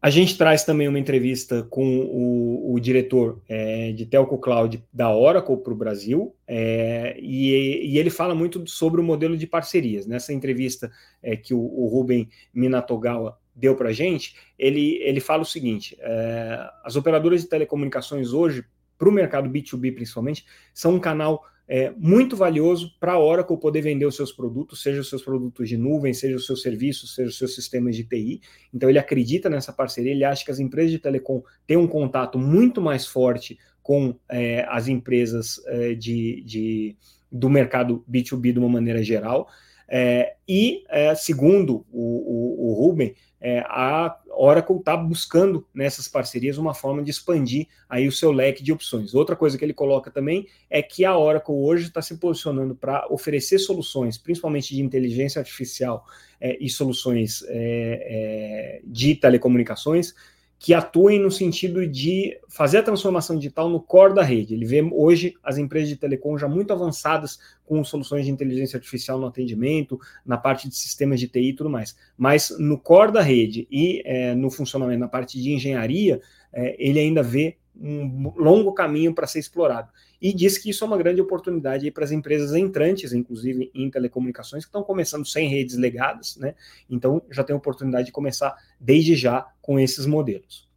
A 0.01 0.09
gente 0.09 0.37
traz 0.37 0.63
também 0.63 0.87
uma 0.87 0.97
entrevista 0.97 1.63
com 1.63 1.99
o, 1.99 2.73
o 2.73 2.79
diretor 2.79 3.41
é, 3.49 3.91
de 3.91 4.05
Telco 4.05 4.37
Cloud 4.37 4.81
da 4.93 5.13
Oracle 5.13 5.57
para 5.57 5.73
o 5.73 5.75
Brasil, 5.75 6.33
é, 6.47 7.17
e, 7.19 7.85
e, 7.85 7.97
ele 7.97 8.09
fala 8.09 8.33
muito 8.33 8.65
sobre 8.65 9.01
o 9.01 9.03
modelo 9.03 9.35
de 9.35 9.45
parcerias. 9.45 10.07
Nessa 10.07 10.31
entrevista 10.31 10.89
é, 11.21 11.35
que 11.35 11.53
o, 11.53 11.59
o 11.59 11.87
Ruben 11.87 12.29
Minatogawa 12.53 13.37
deu 13.55 13.75
para 13.75 13.89
a 13.89 13.93
gente, 13.93 14.35
ele, 14.57 14.97
ele 15.01 15.19
fala 15.19 15.43
o 15.43 15.45
seguinte: 15.45 15.97
é, 15.99 16.69
as 16.83 16.95
operadoras 16.95 17.41
de 17.41 17.49
telecomunicações 17.49 18.33
hoje, 18.33 18.63
para 18.97 19.09
o 19.09 19.11
mercado 19.11 19.49
B2B 19.49 19.93
principalmente, 19.93 20.45
são 20.73 20.95
um 20.95 20.99
canal 20.99 21.43
é, 21.69 21.93
muito 21.95 22.35
valioso 22.35 22.91
para 22.99 23.13
a 23.13 23.19
Oracle 23.19 23.55
poder 23.59 23.81
vender 23.81 24.05
os 24.05 24.15
seus 24.15 24.31
produtos, 24.31 24.81
seja 24.81 25.01
os 25.01 25.07
seus 25.07 25.21
produtos 25.21 25.69
de 25.69 25.77
nuvem, 25.77 26.13
seja 26.15 26.35
os 26.35 26.47
seus 26.47 26.63
serviços, 26.63 27.13
seja 27.13 27.29
os 27.29 27.37
seus 27.37 27.53
sistemas 27.53 27.95
de 27.95 28.03
TI. 28.03 28.41
Então 28.73 28.89
ele 28.89 28.97
acredita 28.97 29.49
nessa 29.51 29.71
parceria, 29.71 30.11
ele 30.11 30.23
acha 30.23 30.43
que 30.43 30.49
as 30.49 30.59
empresas 30.59 30.91
de 30.91 30.97
telecom 30.97 31.43
têm 31.67 31.77
um 31.77 31.87
contato 31.87 32.39
muito 32.39 32.81
mais 32.81 33.05
forte 33.05 33.59
com 33.83 34.15
é, 34.27 34.65
as 34.67 34.87
empresas 34.87 35.61
é, 35.67 35.93
de, 35.93 36.41
de, 36.41 36.97
do 37.31 37.49
mercado 37.49 38.03
B2B 38.09 38.53
de 38.53 38.59
uma 38.59 38.69
maneira 38.69 39.03
geral. 39.03 39.47
É, 39.91 40.35
e, 40.47 40.83
é, 40.89 41.15
segundo 41.15 41.85
o, 41.91 41.99
o, 41.99 42.69
o 42.69 42.73
Ruben, 42.73 43.15
é, 43.41 43.59
a 43.61 44.19
Oracle 44.31 44.77
está 44.77 44.95
buscando 44.95 45.65
nessas 45.73 46.07
parcerias 46.07 46.57
uma 46.57 46.73
forma 46.73 47.01
de 47.01 47.09
expandir 47.09 47.67
aí 47.89 48.07
o 48.07 48.11
seu 48.11 48.31
leque 48.31 48.61
de 48.61 48.71
opções. 48.71 49.13
Outra 49.15 49.35
coisa 49.35 49.57
que 49.57 49.65
ele 49.65 49.73
coloca 49.73 50.11
também 50.11 50.47
é 50.69 50.81
que 50.81 51.05
a 51.05 51.17
Oracle 51.17 51.55
hoje 51.55 51.87
está 51.87 52.01
se 52.01 52.17
posicionando 52.17 52.75
para 52.75 53.07
oferecer 53.09 53.57
soluções, 53.57 54.17
principalmente 54.17 54.75
de 54.75 54.81
inteligência 54.81 55.39
artificial 55.39 56.05
é, 56.39 56.57
e 56.59 56.69
soluções 56.69 57.43
é, 57.47 57.49
é 57.49 58.81
de 58.83 59.15
telecomunicações, 59.15 60.13
que 60.59 60.73
atuem 60.73 61.21
no 61.21 61.31
sentido 61.31 61.87
de 61.87 62.37
fazer 62.49 62.79
a 62.79 62.83
transformação 62.83 63.37
digital 63.37 63.69
no 63.69 63.79
core 63.79 64.13
da 64.13 64.21
rede. 64.21 64.53
Ele 64.53 64.65
vê 64.65 64.81
hoje 64.81 65.33
as 65.41 65.57
empresas 65.57 65.87
de 65.87 65.95
telecom 65.95 66.37
já 66.37 66.49
muito 66.49 66.73
avançadas 66.73 67.39
com 67.65 67.81
soluções 67.81 68.25
de 68.25 68.31
inteligência 68.31 68.75
artificial 68.75 69.17
no 69.17 69.25
atendimento, 69.25 69.97
na 70.25 70.37
parte 70.37 70.67
de 70.67 70.75
sistemas 70.75 71.17
de 71.17 71.29
TI 71.29 71.49
e 71.49 71.53
tudo 71.53 71.69
mais. 71.69 71.95
Mas 72.17 72.53
no 72.59 72.77
core 72.77 73.13
da 73.13 73.21
rede 73.21 73.69
e 73.71 74.01
é, 74.03 74.35
no 74.35 74.51
funcionamento, 74.51 74.99
na 74.99 75.07
parte 75.07 75.41
de 75.41 75.53
engenharia, 75.53 76.21
é, 76.51 76.75
ele 76.77 76.99
ainda 76.99 77.23
vê 77.23 77.55
um 77.81 78.33
longo 78.35 78.73
caminho 78.73 79.13
para 79.13 79.27
ser 79.27 79.39
explorado. 79.39 79.89
E 80.21 80.33
diz 80.33 80.57
que 80.57 80.69
isso 80.69 80.83
é 80.83 80.87
uma 80.87 80.97
grande 80.97 81.21
oportunidade 81.21 81.89
para 81.91 82.03
as 82.03 82.11
empresas 82.11 82.53
entrantes, 82.55 83.13
inclusive 83.13 83.71
em 83.73 83.89
telecomunicações, 83.89 84.65
que 84.65 84.69
estão 84.69 84.83
começando 84.83 85.25
sem 85.25 85.47
redes 85.47 85.77
legadas, 85.77 86.35
né? 86.37 86.55
Então 86.89 87.21
já 87.31 87.43
tem 87.43 87.55
oportunidade 87.55 88.07
de 88.07 88.11
começar 88.11 88.55
desde 88.79 89.15
já 89.15 89.47
com 89.61 89.79
esses 89.79 90.05
modelos. 90.05 90.67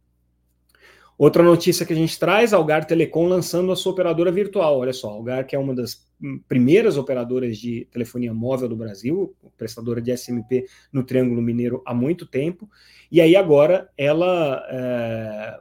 Outra 1.17 1.43
notícia 1.43 1.85
que 1.85 1.93
a 1.93 1.95
gente 1.95 2.17
traz, 2.17 2.53
a 2.53 2.57
Algar 2.57 2.85
Telecom 2.85 3.27
lançando 3.27 3.71
a 3.71 3.75
sua 3.75 3.91
operadora 3.91 4.31
virtual. 4.31 4.79
Olha 4.79 4.93
só, 4.93 5.09
a 5.09 5.13
Algar 5.13 5.45
que 5.45 5.55
é 5.55 5.59
uma 5.59 5.75
das 5.75 6.07
primeiras 6.47 6.97
operadoras 6.97 7.57
de 7.57 7.87
telefonia 7.91 8.33
móvel 8.33 8.69
do 8.69 8.75
Brasil, 8.75 9.35
prestadora 9.57 10.01
de 10.01 10.11
SMP 10.15 10.65
no 10.91 11.03
Triângulo 11.03 11.41
Mineiro 11.41 11.81
há 11.85 11.93
muito 11.93 12.25
tempo, 12.25 12.69
e 13.11 13.19
aí 13.19 13.35
agora 13.35 13.89
ela 13.97 14.65
é, 14.69 15.59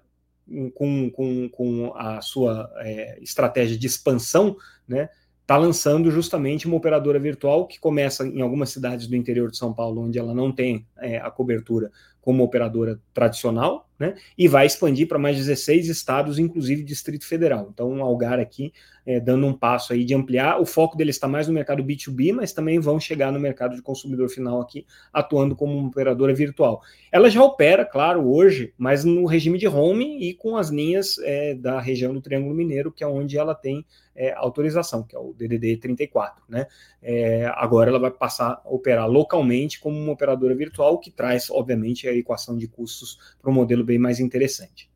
com, 0.74 1.10
com, 1.10 1.48
com 1.48 1.92
a 1.94 2.20
sua 2.20 2.70
é, 2.78 3.18
estratégia 3.22 3.78
de 3.78 3.86
expansão, 3.86 4.56
né, 4.86 5.08
está 5.40 5.56
lançando 5.56 6.10
justamente 6.10 6.66
uma 6.66 6.76
operadora 6.76 7.18
virtual 7.18 7.66
que 7.66 7.78
começa 7.78 8.26
em 8.26 8.40
algumas 8.40 8.70
cidades 8.70 9.06
do 9.06 9.16
interior 9.16 9.50
de 9.50 9.56
São 9.56 9.72
Paulo, 9.72 10.02
onde 10.02 10.18
ela 10.18 10.32
não 10.32 10.52
tem 10.52 10.86
é, 10.98 11.18
a 11.18 11.30
cobertura 11.30 11.90
como 12.22 12.42
operadora 12.44 12.98
tradicional, 13.12 13.90
né, 13.98 14.14
e 14.38 14.48
vai 14.48 14.64
expandir 14.64 15.06
para 15.06 15.18
mais 15.18 15.36
16 15.36 15.88
estados, 15.88 16.38
inclusive 16.38 16.82
Distrito 16.82 17.26
Federal. 17.26 17.68
Então, 17.70 17.90
um 17.90 18.02
Algar 18.02 18.40
aqui 18.40 18.72
é, 19.04 19.20
dando 19.20 19.46
um 19.46 19.52
passo 19.52 19.92
aí 19.92 20.04
de 20.04 20.14
ampliar. 20.14 20.60
O 20.60 20.66
foco 20.66 20.96
dele 20.96 21.10
está 21.10 21.28
mais 21.28 21.48
no 21.48 21.54
mercado 21.54 21.82
B2B, 21.82 22.32
mas 22.32 22.52
também 22.52 22.78
vão 22.78 22.98
chegar 22.98 23.32
no 23.32 23.40
mercado 23.40 23.74
de 23.74 23.82
consumidor 23.82 24.28
final 24.28 24.60
aqui, 24.60 24.86
atuando 25.12 25.56
como 25.56 25.76
uma 25.76 25.88
operadora 25.88 26.34
virtual. 26.34 26.82
Ela 27.10 27.28
já 27.28 27.42
opera, 27.42 27.84
claro, 27.84 28.28
hoje, 28.28 28.72
mas 28.78 29.04
no 29.04 29.26
regime 29.26 29.58
de 29.58 29.68
home 29.68 30.22
e 30.22 30.34
com 30.34 30.56
as 30.56 30.68
linhas 30.68 31.18
é, 31.18 31.54
da 31.54 31.80
região 31.80 32.14
do 32.14 32.20
Triângulo 32.20 32.54
Mineiro, 32.54 32.92
que 32.92 33.04
é 33.04 33.06
onde 33.06 33.36
ela 33.36 33.54
tem 33.54 33.84
é, 34.14 34.32
autorização, 34.34 35.02
que 35.02 35.16
é 35.16 35.18
o 35.18 35.32
DDD 35.32 35.78
34. 35.78 36.42
Né? 36.48 36.66
É, 37.02 37.50
agora 37.54 37.90
ela 37.90 37.98
vai 37.98 38.10
passar 38.10 38.60
a 38.64 38.70
operar 38.70 39.08
localmente 39.08 39.80
como 39.80 39.98
uma 39.98 40.12
operadora 40.12 40.54
virtual, 40.54 40.98
que 40.98 41.10
traz, 41.10 41.50
obviamente, 41.50 42.06
a 42.12 42.16
equação 42.16 42.56
de 42.56 42.68
custos 42.68 43.18
para 43.40 43.50
um 43.50 43.54
modelo 43.54 43.84
bem 43.84 43.98
mais 43.98 44.20
interessante. 44.20 44.92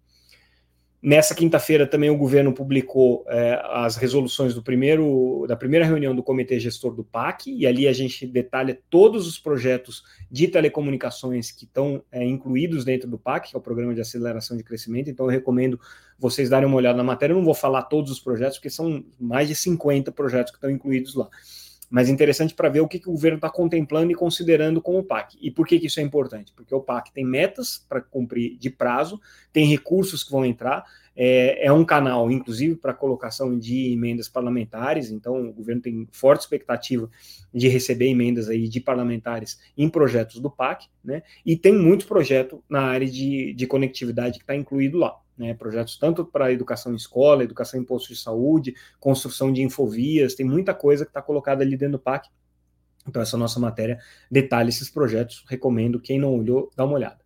Nessa 1.03 1.37
quinta-feira 1.37 1.87
também 1.87 2.11
o 2.11 2.17
governo 2.17 2.53
publicou 2.53 3.25
é, 3.29 3.61
as 3.65 3.97
resoluções 3.97 4.55
do 4.55 4.63
primeiro, 4.63 5.45
da 5.47 5.55
primeira 5.55 5.85
reunião 5.85 6.17
do 6.17 6.23
Comitê 6.23 6.59
Gestor 6.59 6.95
do 6.95 7.05
PAC, 7.05 7.49
e 7.49 7.65
ali 7.65 7.87
a 7.87 7.93
gente 7.93 8.27
detalha 8.27 8.77
todos 8.91 9.27
os 9.27 9.39
projetos 9.39 10.03
de 10.29 10.49
telecomunicações 10.49 11.53
que 11.53 11.65
estão 11.65 12.03
é, 12.11 12.25
incluídos 12.25 12.85
dentro 12.85 13.09
do 13.09 13.19
PAC, 13.19 13.51
que 13.51 13.57
é 13.57 13.59
o 13.59 13.63
Programa 13.63 13.95
de 13.95 14.01
Aceleração 14.01 14.57
de 14.57 14.65
Crescimento. 14.65 15.09
Então 15.09 15.27
eu 15.27 15.31
recomendo 15.31 15.79
vocês 16.19 16.49
darem 16.49 16.67
uma 16.67 16.77
olhada 16.77 16.97
na 16.97 17.05
matéria. 17.05 17.35
Eu 17.35 17.39
não 17.39 17.45
vou 17.45 17.55
falar 17.55 17.83
todos 17.83 18.11
os 18.11 18.19
projetos, 18.19 18.57
porque 18.57 18.71
são 18.71 19.05
mais 19.21 19.47
de 19.47 19.55
50 19.55 20.11
projetos 20.11 20.51
que 20.51 20.57
estão 20.57 20.71
incluídos 20.71 21.15
lá 21.15 21.29
mas 21.91 22.09
interessante 22.09 22.55
para 22.55 22.69
ver 22.69 22.81
o 22.81 22.89
que, 22.89 22.99
que 22.99 23.09
o 23.09 23.13
governo 23.13 23.37
está 23.37 23.51
contemplando 23.51 24.11
e 24.11 24.15
considerando 24.15 24.81
com 24.81 24.99
o 24.99 25.05
PAC. 25.05 25.37
E 25.41 25.51
por 25.51 25.67
que, 25.67 25.79
que 25.79 25.87
isso 25.87 26.01
é 26.01 26.03
importante? 26.03 26.53
Porque 26.55 26.75
o 26.75 26.81
PAC 26.81 27.13
tem 27.13 27.25
metas 27.25 27.85
para 27.89 28.01
cumprir 28.01 28.57
de 28.59 28.71
prazo, 28.71 29.21
tem 29.53 29.67
recursos 29.67 30.25
que 30.25 30.33
vão 30.33 30.45
entrar, 30.45 30.85
é, 31.17 31.67
é 31.67 31.73
um 31.73 31.85
canal, 31.85 32.31
inclusive, 32.31 32.77
para 32.77 32.93
colocação 32.93 33.59
de 33.59 33.93
emendas 33.93 34.29
parlamentares, 34.29 35.11
então 35.11 35.49
o 35.49 35.53
governo 35.53 35.81
tem 35.81 36.07
forte 36.13 36.43
expectativa 36.43 37.09
de 37.55 37.69
receber 37.69 38.09
emendas 38.09 38.51
aí 38.51 38.69
de 38.69 38.81
parlamentares 38.81 39.59
em 39.79 39.89
projetos 39.89 40.41
do 40.41 40.51
PAC, 40.51 40.89
né? 41.03 41.23
E 41.45 41.57
tem 41.57 41.75
muito 41.75 42.07
projeto 42.07 42.63
na 42.69 42.83
área 42.83 43.09
de, 43.09 43.55
de 43.55 43.67
conectividade 43.67 44.39
que 44.39 44.45
está 44.45 44.55
incluído 44.55 44.99
lá 44.99 45.19
né, 45.37 45.55
projetos 45.55 45.99
tanto 45.99 46.25
para 46.25 46.53
educação 46.53 46.93
em 46.93 46.97
escola, 46.97 47.45
educação 47.45 47.81
em 47.81 47.85
postos 47.85 48.17
de 48.17 48.23
saúde, 48.23 48.75
construção 48.99 49.53
de 49.53 49.63
infovias, 49.63 50.35
tem 50.35 50.47
muita 50.47 50.75
coisa 50.75 51.05
que 51.05 51.11
está 51.11 51.23
colocada 51.23 51.63
ali 51.63 51.77
dentro 51.77 51.99
do 51.99 52.03
PAC. 52.03 52.29
Então, 53.09 53.23
essa 53.23 53.37
nossa 53.37 53.61
matéria 53.61 53.99
detalha 54.31 54.69
esses 54.69 54.91
projetos, 54.91 55.45
recomendo, 55.49 56.01
quem 56.01 56.19
não 56.19 56.37
olhou, 56.37 56.71
dá 56.77 56.85
uma 56.85 56.95
olhada. 56.95 57.19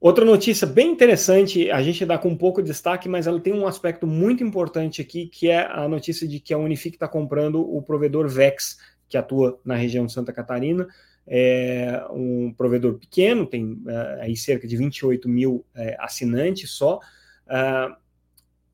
Outra 0.00 0.24
notícia 0.24 0.64
bem 0.64 0.92
interessante, 0.92 1.72
a 1.72 1.82
gente 1.82 2.06
dá 2.06 2.16
com 2.16 2.28
um 2.28 2.36
pouco 2.36 2.62
de 2.62 2.68
destaque, 2.68 3.08
mas 3.08 3.26
ela 3.26 3.40
tem 3.40 3.52
um 3.52 3.66
aspecto 3.66 4.06
muito 4.06 4.44
importante 4.44 5.02
aqui, 5.02 5.26
que 5.26 5.48
é 5.48 5.66
a 5.66 5.88
notícia 5.88 6.26
de 6.28 6.38
que 6.38 6.54
a 6.54 6.58
Unifique 6.58 6.94
está 6.94 7.08
comprando 7.08 7.60
o 7.60 7.82
provedor 7.82 8.28
VEX, 8.28 8.78
que 9.08 9.16
atua 9.16 9.58
na 9.64 9.74
região 9.74 10.06
de 10.06 10.12
Santa 10.12 10.32
Catarina, 10.32 10.86
é 11.28 12.04
um 12.10 12.52
provedor 12.56 12.94
pequeno, 12.94 13.46
tem 13.46 13.80
é, 13.86 14.18
aí 14.22 14.36
cerca 14.36 14.66
de 14.66 14.76
28 14.76 15.28
mil 15.28 15.64
é, 15.74 15.96
assinantes 16.00 16.70
só, 16.70 16.98
uh, 17.46 17.94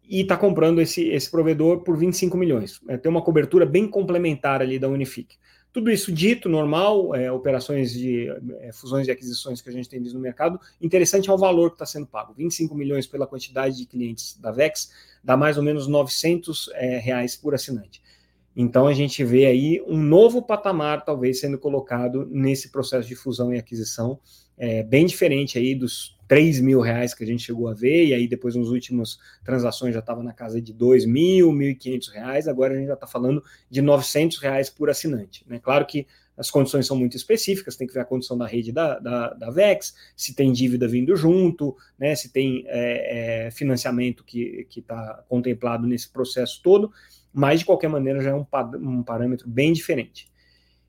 e 0.09 0.21
está 0.21 0.37
comprando 0.37 0.81
esse, 0.81 1.09
esse 1.09 1.31
provedor 1.31 1.81
por 1.83 1.97
25 1.97 2.37
milhões. 2.37 2.81
É, 2.89 2.97
tem 2.97 3.11
uma 3.11 3.23
cobertura 3.23 3.67
bem 3.67 3.89
complementar 3.89 4.61
ali 4.61 4.79
da 4.79 4.89
Unifique. 4.89 5.37
Tudo 5.73 5.91
isso 5.91 6.13
dito, 6.13 6.49
normal, 6.49 7.17
é, 7.17 7.33
operações 7.33 7.93
de 7.93 8.29
é, 8.61 8.71
fusões 8.73 9.09
e 9.09 9.11
aquisições 9.11 9.61
que 9.61 9.69
a 9.69 9.73
gente 9.73 9.89
tem 9.89 10.01
visto 10.01 10.15
no 10.15 10.21
mercado, 10.21 10.61
interessante 10.81 11.29
é 11.29 11.33
o 11.33 11.39
valor 11.39 11.71
que 11.71 11.75
está 11.75 11.87
sendo 11.87 12.07
pago. 12.07 12.33
25 12.33 12.75
milhões 12.77 13.09
pela 13.09 13.27
quantidade 13.27 13.77
de 13.77 13.87
clientes 13.87 14.39
da 14.39 14.53
VEX, 14.53 14.93
dá 15.23 15.37
mais 15.37 15.57
ou 15.57 15.65
menos 15.65 15.89
900 15.89 16.71
é, 16.75 16.99
reais 16.99 17.35
por 17.35 17.55
assinante. 17.55 18.01
Então 18.57 18.87
a 18.87 18.95
gente 18.95 19.25
vê 19.25 19.47
aí 19.47 19.83
um 19.87 19.99
novo 19.99 20.41
patamar, 20.43 21.05
talvez, 21.05 21.41
sendo 21.41 21.59
colocado 21.59 22.27
nesse 22.31 22.71
processo 22.71 23.09
de 23.09 23.17
fusão 23.17 23.53
e 23.53 23.59
aquisição, 23.59 24.19
é, 24.57 24.83
bem 24.83 25.05
diferente 25.05 25.59
aí 25.59 25.75
dos 25.75 26.17
3 26.29 26.61
mil 26.61 26.81
reais 26.81 27.13
que 27.13 27.25
a 27.25 27.27
gente 27.27 27.43
chegou 27.43 27.69
a 27.69 27.75
ver, 27.75 28.07
e 28.07 28.15
aí 28.15 28.29
depois 28.29 28.55
nas 28.55 28.69
últimas 28.69 29.19
transações 29.45 29.93
já 29.93 30.01
estava 30.01 30.23
na 30.23 30.33
casa 30.33 30.61
de 30.61 30.73
2 30.73 31.05
mil, 31.05 31.51
1.500 31.53 32.13
reais, 32.13 32.49
agora 32.49 32.75
a 32.75 32.77
gente 32.77 32.87
já 32.87 32.95
está 32.95 33.07
falando 33.07 33.43
de 33.69 33.83
900 33.83 34.39
reais 34.39 34.71
por 34.71 34.89
assinante. 34.89 35.45
Né? 35.49 35.59
Claro 35.59 35.85
que 35.87 36.07
as 36.37 36.51
condições 36.51 36.87
são 36.87 36.97
muito 36.97 37.17
específicas, 37.17 37.77
tem 37.77 37.87
que 37.87 37.95
ver 37.95 38.01
a 38.01 38.05
condição 38.05 38.37
da 38.37 38.47
rede 38.47 38.73
da, 38.73 38.99
da, 38.99 39.35
da 39.35 39.51
VEX, 39.51 39.95
se 40.17 40.35
tem 40.35 40.53
dívida 40.53 40.89
vindo 40.89 41.15
junto, 41.17 41.77
né, 41.99 42.15
se 42.15 42.33
tem 42.33 42.65
é, 42.67 43.47
é, 43.47 43.51
financiamento 43.51 44.25
que 44.25 44.67
está 44.77 45.23
contemplado 45.29 45.87
nesse 45.87 46.09
processo 46.09 46.61
todo, 46.63 46.93
mas 47.33 47.61
de 47.61 47.67
qualquer 47.67 47.89
maneira 47.89 48.23
já 48.23 48.31
é 48.31 48.35
um, 48.35 48.47
um 48.81 49.03
parâmetro 49.03 49.49
bem 49.49 49.73
diferente. 49.73 50.29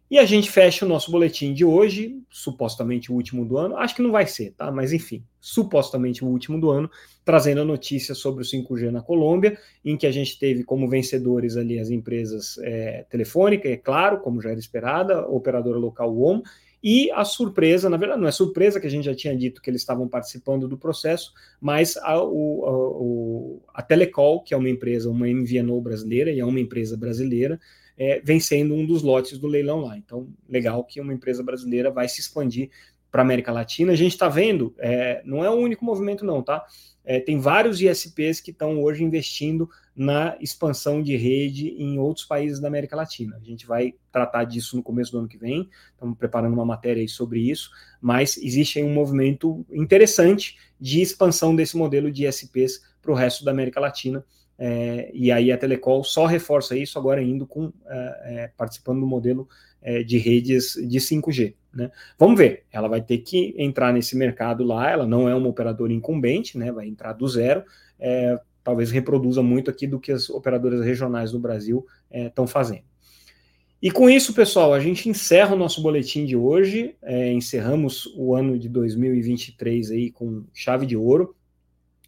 E 0.10 0.20
a 0.20 0.26
gente 0.26 0.52
fecha 0.52 0.86
o 0.86 0.88
nosso 0.88 1.10
boletim 1.10 1.52
de 1.52 1.65
hoje, 1.65 2.22
supostamente 2.30 3.12
o 3.12 3.15
último 3.15 3.44
do 3.44 3.58
ano. 3.58 3.76
Acho 3.76 3.96
que 3.96 4.04
não 4.04 4.12
vai 4.12 4.28
ser, 4.28 4.52
tá? 4.52 4.72
Mas 4.72 4.94
enfim, 4.94 5.24
supostamente 5.41 6.24
o 6.24 6.28
último 6.28 6.60
do 6.62 6.70
ano, 6.70 6.89
trazendo 7.24 7.62
a 7.62 7.65
notícia 7.65 8.13
sobre 8.13 8.44
o 8.44 8.46
5G 8.46 8.91
na 8.91 9.02
Colômbia, 9.02 9.58
em 9.84 9.98
que 9.98 10.06
a 10.06 10.12
gente 10.12 10.38
teve 10.38 10.63
como 10.63 10.88
vencedores 10.88 11.58
ali 11.58 11.80
as 11.80 11.89
empresas 11.89 12.60
é, 12.60 13.04
Telefônica, 13.10 13.68
é 13.68 13.78
claro, 13.78 14.20
como 14.20 14.39
já 14.39 14.52
era 14.52 14.60
esperada, 14.60 15.15
a 15.15 15.28
operadora 15.28 15.80
local 15.80 16.15
WOM, 16.15 16.44
e 16.84 17.10
a 17.10 17.26
surpresa, 17.26 17.89
na 17.89 17.98
verdade, 17.98 18.22
não 18.22 18.28
é 18.28 18.32
surpresa 18.32 18.80
que 18.80 18.86
a 18.86 18.91
gente 18.91 19.06
já 19.06 19.15
tinha 19.15 19.36
dito 19.36 19.60
que 19.60 19.72
eles 19.72 19.82
estavam 19.82 20.08
participando 20.08 20.68
do 20.68 20.78
processo, 20.78 21.34
mas 21.60 21.98
a, 21.98 22.22
o, 22.24 23.63
a, 23.74 23.80
a 23.80 23.82
Telecol, 23.82 24.44
que 24.44 24.54
é 24.54 24.58
uma 24.58 24.70
empresa, 24.70 25.10
uma 25.10 25.26
MVNO 25.28 25.82
brasileira, 25.82 26.30
e 26.30 26.39
é 26.39 26.46
uma 26.46 26.60
empresa 26.60 26.96
brasileira, 26.96 27.60
é, 27.98 28.22
vencendo 28.24 28.74
um 28.74 28.86
dos 28.86 29.02
lotes 29.02 29.38
do 29.38 29.48
leilão 29.48 29.82
lá. 29.82 29.98
Então, 29.98 30.28
legal 30.48 30.84
que 30.84 31.00
uma 31.00 31.14
empresa 31.14 31.44
brasileira 31.44 31.90
vai 31.90 32.08
se 32.08 32.20
expandir 32.20 32.70
para 33.12 33.22
a 33.22 33.26
América 33.26 33.52
Latina. 33.52 33.94
A 33.94 33.96
gente 33.96 34.12
está 34.12 34.28
vendo, 34.28 34.76
é, 34.78 35.22
não 35.24 35.44
é 35.44 35.50
o 35.50 35.54
único 35.54 35.86
movimento, 35.86 36.26
não, 36.26 36.44
tá? 36.44 36.66
É, 37.06 37.20
tem 37.20 37.40
vários 37.40 37.80
ISPs 37.80 38.42
que 38.42 38.52
estão 38.52 38.82
hoje 38.84 39.04
investindo 39.04 39.70
na 39.96 40.36
expansão 40.42 41.02
de 41.02 41.16
rede 41.16 41.70
em 41.78 41.98
outros 42.00 42.26
países 42.26 42.60
da 42.60 42.68
América 42.68 42.96
Latina. 42.96 43.38
A 43.38 43.46
gente 43.46 43.66
vai 43.66 43.94
tratar 44.12 44.44
disso 44.44 44.76
no 44.76 44.84
começo 44.84 45.12
do 45.12 45.20
ano 45.20 45.28
que 45.28 45.38
vem, 45.38 45.70
estamos 45.94 46.18
preparando 46.18 46.54
uma 46.54 46.66
matéria 46.66 47.08
sobre 47.08 47.40
isso, 47.40 47.70
mas 48.02 48.36
existe 48.38 48.82
um 48.82 48.92
movimento 48.92 49.66
interessante 49.72 50.58
de 50.78 51.00
expansão 51.00 51.56
desse 51.56 51.78
modelo 51.78 52.12
de 52.12 52.26
ISPs 52.26 52.82
para 53.02 53.12
o 53.12 53.16
resto 53.16 53.46
da 53.46 53.52
América 53.52 53.80
Latina. 53.80 54.26
É, 54.58 55.12
e 55.13 55.32
aí 55.32 55.52
a 55.52 55.58
Telecol 55.58 56.04
só 56.04 56.26
reforça 56.26 56.78
isso 56.78 56.98
agora 56.98 57.22
indo 57.22 57.46
com 57.46 57.74
é, 57.88 58.44
é 58.44 58.52
participando 58.56 59.02
do 59.02 59.08
modelo 59.08 59.48
é, 59.82 60.02
de 60.02 60.18
redes 60.18 60.74
de 60.74 61.00
5G. 61.00 61.56
Né? 61.74 61.91
Vamos 62.18 62.38
ver, 62.38 62.63
ela 62.72 62.88
vai 62.88 63.02
ter 63.02 63.20
que 63.20 63.54
entrar 63.58 63.94
nesse 63.94 64.15
mercado 64.15 64.63
lá, 64.63 64.89
ela 64.89 65.06
não 65.06 65.28
é 65.28 65.36
uma 65.36 65.50
operadora 65.50 65.91
incumbente, 65.91 66.58
né? 66.58 66.72
vai 66.72 66.88
entrar 66.88 67.13
do 67.13 67.28
zero, 67.28 67.63
é, 68.00 68.39
talvez 68.63 68.91
reproduza 68.91 69.44
muito 69.44 69.70
aqui 69.70 69.86
do 69.86 70.00
que 70.00 70.12
as 70.12 70.30
operadoras 70.30 70.84
regionais 70.84 71.32
do 71.32 71.39
Brasil 71.39 71.86
estão 72.10 72.46
é, 72.46 72.48
fazendo. 72.48 72.84
E 73.82 73.91
com 73.91 74.10
isso, 74.10 74.34
pessoal, 74.34 74.74
a 74.74 74.80
gente 74.80 75.08
encerra 75.10 75.54
o 75.54 75.58
nosso 75.58 75.84
boletim 75.84 76.26
de 76.26 76.36
hoje, 76.36 76.96
encerramos 77.36 78.12
o 78.18 78.34
ano 78.34 78.58
de 78.58 78.68
2023 78.68 79.91
aí 79.91 80.10
com 80.10 80.46
chave 80.54 80.88
de 80.88 80.98
ouro. 80.98 81.36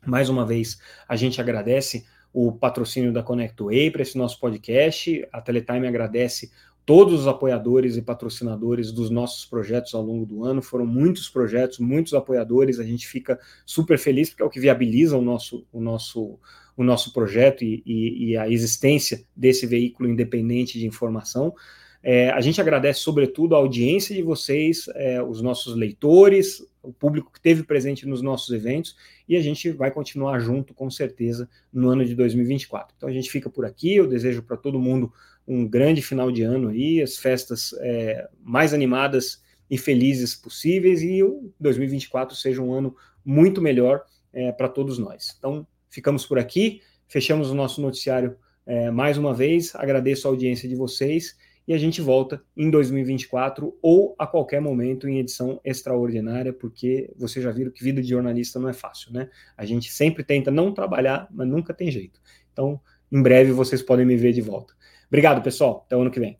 Mais 0.04 0.28
uma 0.28 0.44
vez, 0.44 0.80
a 1.08 1.16
gente 1.16 1.40
agradece 1.40 2.06
o 2.34 2.52
patrocínio 2.52 3.12
da 3.12 3.24
ConnectWay 3.24 3.92
para 3.92 4.02
esse 4.02 4.18
nosso 4.18 4.40
podcast. 4.40 5.28
A 5.32 5.42
Teletime 5.42 5.88
agradece 5.88 6.52
todos 6.86 7.20
os 7.20 7.28
apoiadores 7.28 7.98
e 7.98 8.02
patrocinadores 8.02 8.94
dos 8.94 9.10
nossos 9.10 9.46
projetos 9.46 9.94
ao 9.94 10.02
longo 10.02 10.26
do 10.26 10.46
ano. 10.46 10.62
Foram 10.62 10.86
muitos 10.86 11.28
projetos, 11.28 11.80
muitos 11.80 12.14
apoiadores. 12.14 12.80
A 12.80 12.84
gente 12.84 13.06
fica 13.06 13.38
super 13.66 14.00
feliz 14.00 14.30
porque 14.30 14.42
é 14.42 14.46
o 14.46 14.50
que 14.50 14.60
viabiliza 14.60 15.18
o 15.18 15.22
nosso, 15.22 15.66
o 15.74 15.82
nosso, 15.82 16.40
o 16.78 16.84
nosso 16.84 17.12
projeto 17.12 17.64
e, 17.64 17.84
e, 17.86 18.30
e 18.30 18.38
a 18.38 18.50
existência 18.50 19.22
desse 19.36 19.66
veículo 19.66 20.08
independente 20.08 20.80
de 20.80 20.88
informação. 20.88 21.54
É, 22.02 22.30
a 22.30 22.40
gente 22.40 22.62
agradece, 22.62 23.02
sobretudo, 23.02 23.54
a 23.54 23.58
audiência 23.58 24.16
de 24.16 24.22
vocês, 24.22 24.86
é, 24.96 25.22
os 25.22 25.42
nossos 25.42 25.76
leitores, 25.76 26.66
o 26.88 26.94
público 26.94 27.32
que 27.32 27.40
esteve 27.40 27.64
presente 27.64 28.06
nos 28.06 28.22
nossos 28.22 28.54
eventos, 28.54 28.96
e 29.28 29.36
a 29.36 29.42
gente 29.42 29.70
vai 29.72 29.92
continuar 29.92 30.40
junto, 30.40 30.74
com 30.74 30.90
certeza, 30.90 31.50
no 31.72 31.90
ano 31.90 32.06
de 32.06 32.16
2024. 32.16 32.94
Então, 32.96 33.10
a 33.10 33.12
gente 33.12 33.30
fica 33.30 33.50
por 33.50 33.66
aqui. 33.66 33.96
Eu 33.96 34.08
desejo 34.08 34.42
para 34.42 34.56
todo 34.56 34.80
mundo 34.80 35.12
um 35.48 35.68
grande 35.68 36.02
final 36.02 36.32
de 36.32 36.44
ano 36.44 36.70
aí, 36.70 37.02
as 37.02 37.18
festas 37.18 37.74
é, 37.80 38.28
mais 38.42 38.74
animadas 38.74 39.42
e 39.70 39.78
felizes 39.78 40.36
possíveis 40.36 41.02
e 41.02 41.22
o 41.24 41.52
2024 41.60 42.36
seja 42.36 42.62
um 42.62 42.74
ano 42.74 42.96
muito 43.24 43.62
melhor 43.62 44.04
é, 44.32 44.52
para 44.52 44.70
todos 44.70 44.98
nós. 44.98 45.36
Então, 45.38 45.68
ficamos 45.90 46.26
por 46.26 46.40
aqui, 46.40 46.82
fechamos 47.08 47.50
o 47.50 47.56
nosso 47.56 47.82
noticiário 47.82 48.38
é, 48.66 48.92
mais 48.92 49.18
uma 49.18 49.34
vez, 49.34 49.74
agradeço 49.76 50.28
a 50.28 50.32
audiência 50.32 50.68
de 50.68 50.76
vocês 50.76 51.36
e 51.68 51.74
a 51.74 51.78
gente 51.78 52.02
volta 52.02 52.42
em 52.56 52.70
2024 52.70 53.78
ou 53.82 54.16
a 54.18 54.26
qualquer 54.26 54.62
momento 54.62 55.08
em 55.08 55.20
edição 55.20 55.60
extraordinária, 55.66 56.54
porque 56.54 57.12
vocês 57.18 57.44
já 57.44 57.52
viram 57.52 57.72
que 57.72 57.84
vida 57.84 58.02
de 58.02 58.08
jornalista 58.08 58.58
não 58.60 58.70
é 58.70 58.74
fácil, 58.74 59.12
né? 59.12 59.30
A 59.58 59.66
gente 59.66 59.92
sempre 59.92 60.24
tenta 60.24 60.50
não 60.50 60.74
trabalhar, 60.74 61.28
mas 61.30 61.48
nunca 61.48 61.74
tem 61.74 61.92
jeito. 61.92 62.22
Então, 62.54 62.80
em 63.12 63.22
breve 63.22 63.52
vocês 63.52 63.82
podem 63.82 64.06
me 64.06 64.16
ver 64.16 64.32
de 64.32 64.42
volta. 64.42 64.74
Obrigado, 65.08 65.42
pessoal. 65.42 65.84
Até 65.86 65.98
o 65.98 66.02
ano 66.02 66.12
que 66.12 66.20
vem. 66.20 66.40